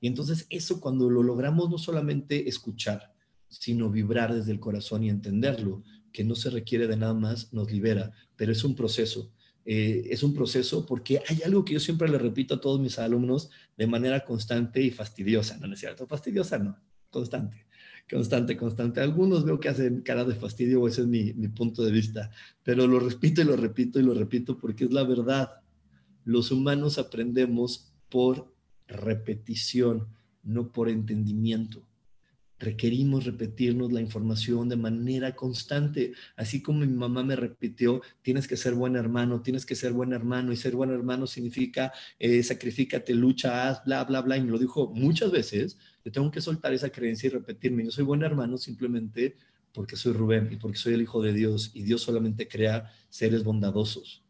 [0.00, 3.14] Y entonces eso cuando lo logramos no solamente escuchar,
[3.48, 5.82] sino vibrar desde el corazón y entenderlo,
[6.12, 9.32] que no se requiere de nada más, nos libera, pero es un proceso.
[9.64, 12.98] Eh, es un proceso porque hay algo que yo siempre le repito a todos mis
[12.98, 16.06] alumnos de manera constante y fastidiosa, ¿no es cierto?
[16.06, 16.78] Fastidiosa no,
[17.10, 17.63] constante
[18.10, 19.00] constante, constante.
[19.00, 22.30] Algunos veo que hacen cara de fastidio, ese es mi, mi punto de vista,
[22.62, 25.60] pero lo repito y lo repito y lo repito porque es la verdad.
[26.24, 28.52] Los humanos aprendemos por
[28.86, 30.08] repetición,
[30.42, 31.86] no por entendimiento
[32.58, 36.12] requerimos repetirnos la información de manera constante.
[36.36, 40.12] Así como mi mamá me repitió, tienes que ser buen hermano, tienes que ser buen
[40.12, 44.50] hermano, y ser buen hermano significa eh, sacrifícate, lucha, haz, bla, bla, bla, y me
[44.50, 48.22] lo dijo muchas veces, yo tengo que soltar esa creencia y repetirme, yo soy buen
[48.22, 49.36] hermano simplemente
[49.72, 53.42] porque soy Rubén y porque soy el Hijo de Dios, y Dios solamente crea seres
[53.42, 54.22] bondadosos.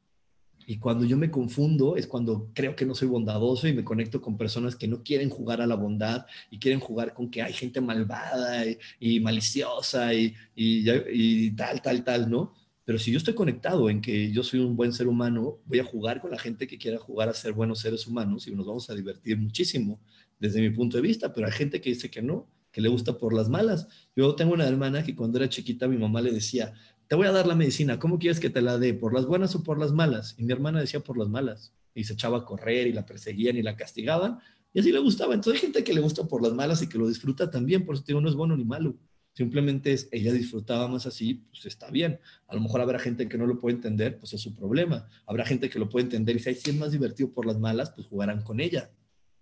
[0.66, 4.22] Y cuando yo me confundo es cuando creo que no soy bondadoso y me conecto
[4.22, 7.52] con personas que no quieren jugar a la bondad y quieren jugar con que hay
[7.52, 8.64] gente malvada
[8.98, 12.54] y, maliciosa y, y, tal, tal, tal, ¿no?
[12.86, 15.84] Pero si yo estoy conectado en que yo soy un buen ser humano, voy a
[15.84, 18.88] jugar con la gente que quiera jugar a ser buenos seres humanos y nos vamos
[18.88, 20.00] a divertir muchísimo
[20.38, 23.18] desde mi punto de vista, pero hay gente que dice que no, que le gusta
[23.18, 23.88] por las malas.
[24.16, 26.74] Yo tengo una hermana que cuando era chiquita mi mamá le decía,
[27.06, 28.94] te voy a dar la medicina, ¿cómo quieres que te la dé?
[28.94, 30.34] ¿Por las buenas o por las malas?
[30.38, 31.72] Y mi hermana decía por las malas.
[31.94, 34.38] Y se echaba a correr y la perseguían y la castigaban.
[34.72, 35.34] Y así le gustaba.
[35.34, 37.84] Entonces hay gente que le gusta por las malas y que lo disfruta también.
[37.84, 38.96] Por eso digo, no es bueno ni malo.
[39.34, 42.20] Simplemente es, ella disfrutaba más así, pues está bien.
[42.46, 45.08] A lo mejor habrá gente que no lo puede entender, pues es su problema.
[45.26, 48.06] Habrá gente que lo puede entender y si, es más divertido por las malas, pues
[48.06, 48.90] jugarán con ella.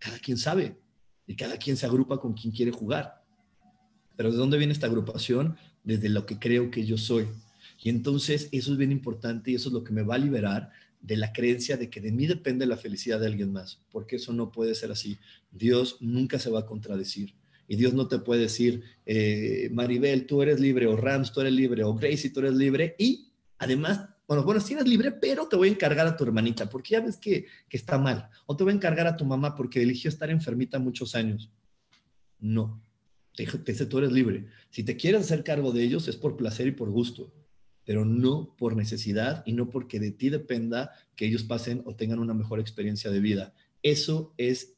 [0.02, 0.76] Cada quien sabe.
[1.26, 3.22] Y cada quien se agrupa con quien quiere jugar.
[4.16, 5.56] Pero ¿de dónde viene esta agrupación?
[5.84, 7.28] Desde lo que creo que yo soy.
[7.82, 10.70] Y entonces eso es bien importante y eso es lo que me va a liberar
[11.00, 14.32] de la creencia de que de mí depende la felicidad de alguien más, porque eso
[14.32, 15.18] no puede ser así.
[15.50, 17.34] Dios nunca se va a contradecir.
[17.66, 21.52] Y Dios no te puede decir, eh, Maribel, tú eres libre, o Rams, tú eres
[21.52, 23.28] libre, o Gracie, tú eres libre, y
[23.58, 26.92] además, bueno, bueno, sí eres libre, pero te voy a encargar a tu hermanita, porque
[26.92, 29.82] ya ves que, que está mal, o te voy a encargar a tu mamá porque
[29.82, 31.50] eligió estar enfermita muchos años.
[32.38, 32.82] No,
[33.34, 34.46] te dice, tú eres libre.
[34.70, 37.32] Si te quieres hacer cargo de ellos es por placer y por gusto
[37.84, 42.18] pero no por necesidad y no porque de ti dependa que ellos pasen o tengan
[42.18, 43.54] una mejor experiencia de vida.
[43.82, 44.76] Eso es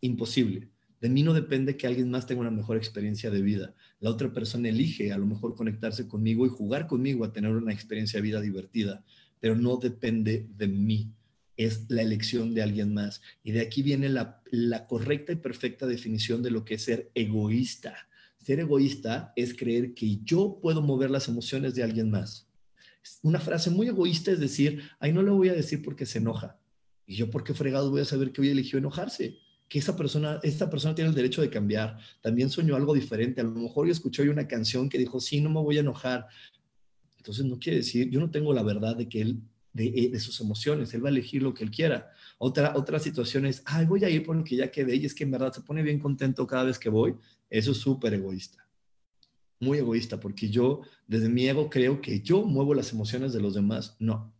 [0.00, 0.71] imposible.
[1.02, 3.74] De mí no depende que alguien más tenga una mejor experiencia de vida.
[3.98, 7.72] La otra persona elige a lo mejor conectarse conmigo y jugar conmigo a tener una
[7.72, 9.04] experiencia de vida divertida,
[9.40, 11.10] pero no depende de mí.
[11.56, 13.20] Es la elección de alguien más.
[13.42, 14.42] Y de aquí viene la,
[14.88, 17.96] correcta y perfecta definición de lo que es ser egoísta
[18.40, 22.48] ser egoísta es creer que yo puedo mover las emociones de alguien más.
[23.22, 26.58] Una frase muy egoísta es decir, ay, no le voy a decir porque se enoja.
[27.06, 29.38] Y yo, ¿por qué fregado voy a saber que hoy eligió enojarse?
[29.72, 31.96] Que esa persona, esta persona tiene el derecho de cambiar.
[32.20, 33.40] También soñó algo diferente.
[33.40, 35.80] A lo mejor yo escuché hoy una canción que dijo, sí, no me voy a
[35.80, 36.26] enojar.
[37.16, 39.40] Entonces no quiere decir, yo no tengo la verdad de que él,
[39.72, 42.10] de, eh, de sus emociones, él va a elegir lo que él quiera.
[42.36, 45.30] Otra, otra situación es, ay, voy a ir porque ya quedé y es que en
[45.30, 47.14] verdad se pone bien contento cada vez que voy.
[47.48, 48.68] Eso es súper egoísta.
[49.58, 53.54] Muy egoísta, porque yo, desde mi ego, creo que yo muevo las emociones de los
[53.54, 53.96] demás.
[53.98, 54.34] No.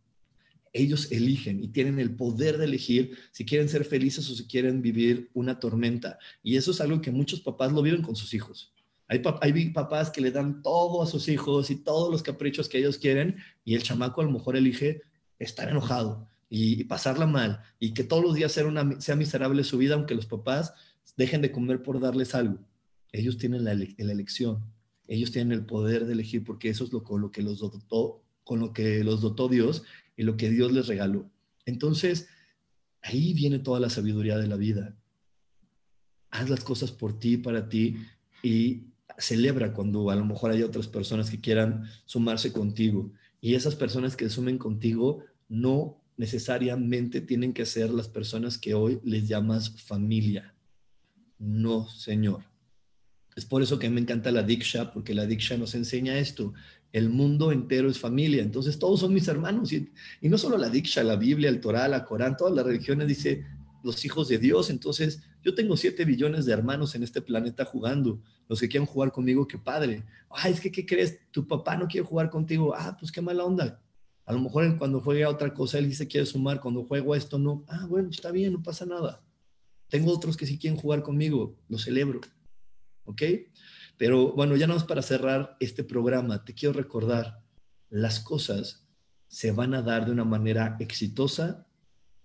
[0.73, 4.81] Ellos eligen y tienen el poder de elegir si quieren ser felices o si quieren
[4.81, 6.17] vivir una tormenta.
[6.41, 8.73] Y eso es algo que muchos papás lo viven con sus hijos.
[9.07, 12.97] Hay, papás que le dan todo a sus hijos y todos los caprichos que ellos
[12.97, 15.01] quieren y el chamaco a lo mejor elige
[15.37, 20.15] estar enojado y, pasarla mal y que todos los días sea, miserable su vida aunque
[20.15, 20.73] los papás
[21.17, 22.57] dejen de comer por darles algo.
[23.11, 24.63] Ellos tienen la, elección,
[25.07, 28.23] ellos tienen el poder de elegir porque eso es lo, con lo que los dotó,
[28.43, 29.83] con lo que los dotó Dios
[30.15, 31.29] y lo que Dios les regaló.
[31.65, 32.27] Entonces,
[33.01, 34.95] ahí viene toda la sabiduría de la vida.
[36.31, 37.97] haz las cosas por ti, para ti
[38.41, 38.87] y
[39.19, 43.11] celebra cuando a lo mejor hay otras personas que quieran sumarse contigo.
[43.39, 48.99] Y esas personas que sumen contigo no necesariamente tienen que ser las personas que hoy
[49.03, 50.55] les llamas familia.
[51.37, 52.43] No, Señor.
[53.35, 56.53] Es por eso que me encanta la Diksha, porque la Diksha nos enseña esto.
[56.93, 59.73] El mundo entero es familia, entonces todos son mis hermanos.
[59.73, 59.91] Y,
[60.21, 63.45] no solo la Diksha, la Biblia, el Torah, la Corán, todas las religiones dice
[63.83, 64.69] los hijos de Dios.
[64.69, 68.21] Entonces yo tengo siete billones de hermanos en este planeta jugando.
[68.47, 70.05] Los que quieran jugar conmigo, qué padre.
[70.29, 71.19] Ay, es que, ¿qué crees?
[71.31, 72.73] Tu papá no quiere jugar contigo.
[72.77, 73.81] Ah, pues qué mala onda.
[74.25, 76.61] A lo mejor cuando juegue a otra cosa, él dice quiere sumar.
[76.61, 77.65] Cuando juego a esto, no.
[77.67, 79.21] Ah, bueno, está bien, no pasa nada.
[79.89, 81.57] Tengo otros que sí quieren jugar conmigo.
[81.67, 82.21] Lo celebro.
[83.05, 83.21] ¿ok?
[83.97, 87.41] Pero bueno, ya no es para cerrar este programa, te quiero recordar,
[87.89, 88.87] las cosas
[89.27, 91.67] se van a dar de una manera exitosa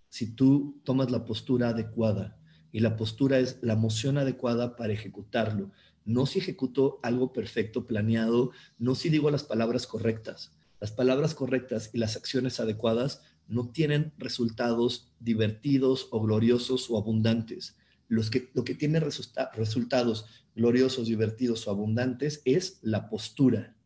[0.08, 2.38] si tú tomas la postura adecuada.
[2.70, 5.70] Y la postura es la moción adecuada para ejecutarlo.
[6.04, 10.52] No si ejecuto algo perfecto, planeado, no si digo las palabras correctas.
[10.80, 17.77] Las palabras correctas y las acciones adecuadas no tienen resultados divertidos o gloriosos o abundantes.
[18.08, 23.76] Los que, lo que tiene resultados gloriosos, divertidos o abundantes es la postura,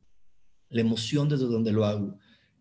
[0.70, 2.18] la emoción desde donde lo hago,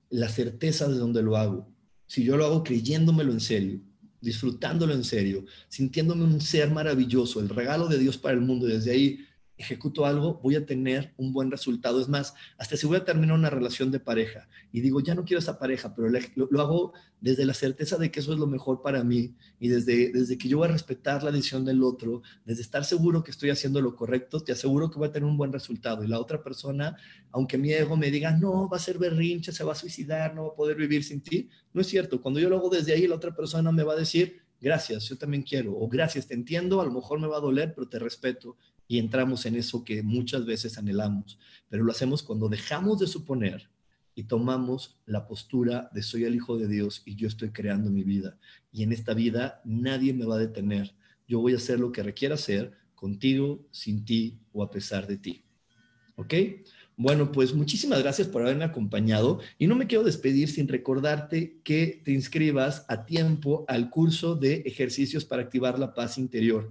[0.09, 1.71] la certeza de donde lo hago.
[2.07, 3.79] Si yo lo hago creyéndomelo en serio,
[4.19, 8.91] disfrutándolo en serio, sintiéndome un ser maravilloso, el regalo de Dios para el mundo, desde
[8.91, 9.19] ahí
[9.61, 12.01] ejecuto algo, voy a tener un buen resultado.
[12.01, 15.23] Es más, hasta si voy a terminar una relación de pareja y digo, ya no
[15.23, 18.81] quiero esa pareja, pero lo, hago desde la certeza de que eso es lo mejor
[18.81, 22.61] para mí y desde, desde que yo voy a respetar la decisión del otro, desde
[22.61, 25.53] estar seguro que estoy haciendo lo correcto, te aseguro que voy a tener un buen
[25.53, 26.03] resultado.
[26.03, 26.97] Y la otra persona,
[27.31, 30.43] aunque mi ego me diga, no, va a ser berrinche, se va a suicidar, no
[30.43, 32.21] va a poder vivir sin ti, no es cierto.
[32.21, 35.17] Cuando yo lo hago desde ahí, la otra persona me va a decir, gracias, yo
[35.17, 37.97] también quiero, o gracias, te entiendo, a lo mejor me va a doler, pero te
[37.97, 38.57] respeto
[38.91, 41.39] y entramos en eso que muchas veces anhelamos,
[41.69, 43.69] pero lo hacemos cuando dejamos de suponer
[44.15, 48.03] y tomamos la postura de soy el Hijo de Dios y yo estoy creando mi
[48.03, 48.37] vida.
[48.69, 50.93] Y en esta vida nadie me va a detener.
[51.25, 55.15] Yo voy a hacer lo que requiera hacer contigo, sin ti o a pesar de
[55.15, 55.45] ti.
[56.17, 56.33] ¿Ok?
[56.97, 62.01] Bueno, pues muchísimas gracias por haberme acompañado y no me quiero despedir sin recordarte que
[62.03, 66.69] te inscribas a tiempo al curso de ejercicios para activar la paz interior.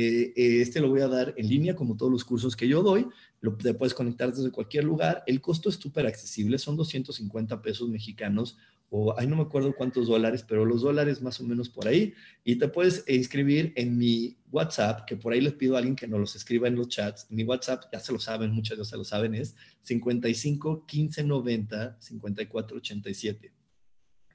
[0.00, 2.84] Eh, eh, este lo voy a dar en línea, como todos los cursos que yo
[2.84, 3.08] doy.
[3.40, 5.24] Lo, te puedes conectar desde cualquier lugar.
[5.26, 8.56] El costo es súper accesible, son 250 pesos mexicanos
[8.90, 12.14] o ahí no me acuerdo cuántos dólares, pero los dólares más o menos por ahí.
[12.44, 16.06] Y te puedes inscribir en mi WhatsApp, que por ahí les pido a alguien que
[16.06, 17.26] nos los escriba en los chats.
[17.28, 21.96] Mi WhatsApp, ya se lo saben, muchos ya se lo saben, es 55 15 90
[22.00, 23.57] 54 87.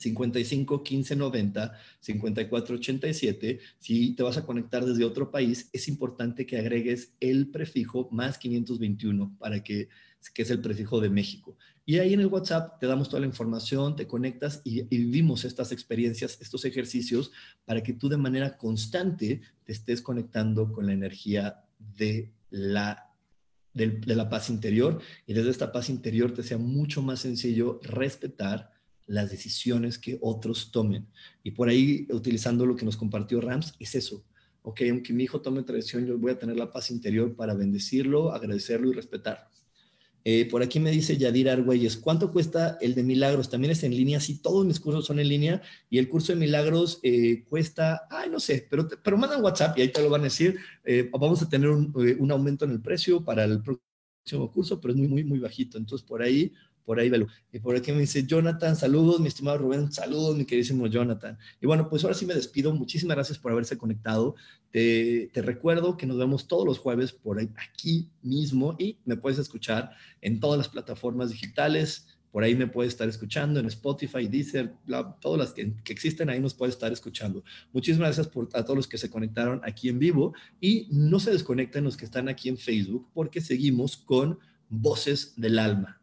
[0.04, 3.60] 55 15 90 54 87.
[3.80, 8.38] Si te vas a conectar desde otro país, es importante que agregues el prefijo más
[8.38, 9.90] 521 para que,
[10.34, 11.58] que es el prefijo de México.
[11.86, 15.44] Y ahí en el WhatsApp te damos toda la información, te conectas y, y, vivimos
[15.44, 17.32] estas experiencias, estos ejercicios,
[17.66, 21.66] para que tú de manera constante te estés conectando con la energía
[21.98, 23.12] de la,
[23.74, 27.82] de, de la paz interior y desde esta paz interior te sea mucho más sencillo
[27.84, 28.73] respetar
[29.08, 31.08] las decisiones que otros tomen.
[31.44, 34.26] Y por ahí, utilizando lo que nos compartió Rams, es eso.
[34.62, 37.54] Ok, aunque mi hijo tome otra decisión, yo voy a tener la paz interior para
[37.54, 39.54] bendecirlo, agradecerlo y respetarlo.
[40.26, 43.50] Eh, por aquí me dice Yadir Argüelles, ¿cuánto cuesta el de milagros?
[43.50, 46.40] También es en línea, sí, todos mis cursos son en línea y el curso de
[46.40, 50.22] milagros eh, cuesta, ay, no sé, pero, pero mandan WhatsApp y ahí te lo van
[50.22, 50.58] a decir.
[50.86, 54.94] Eh, vamos a tener un, un, aumento en el precio para el próximo curso, pero
[54.94, 55.78] es muy, muy, muy bajito.
[55.78, 56.54] Entonces, por ahí
[56.86, 57.28] por ahí velo.
[57.52, 61.38] Y por aquí me dice Jonathan, saludos, mi estimado Rubén, saludos, mi queridísimo Jonathan.
[61.62, 62.74] Y bueno, pues ahora sí me despido.
[62.74, 64.36] Muchísimas gracias por haberse conectado.
[64.72, 69.40] Te, te recuerdo que nos vemos todos los jueves por aquí mismo y me puedes
[69.40, 72.08] escuchar en todas las plataformas digitales.
[72.34, 74.74] Por ahí me puedes estar escuchando en Spotify, Deezer,
[75.22, 77.44] todas las que, que, existen ahí nos puedes estar escuchando.
[77.72, 81.30] Muchísimas gracias por, a todos los que se conectaron aquí en vivo y no se
[81.30, 86.03] desconecten los que están aquí en Facebook porque seguimos con Voces del Alma.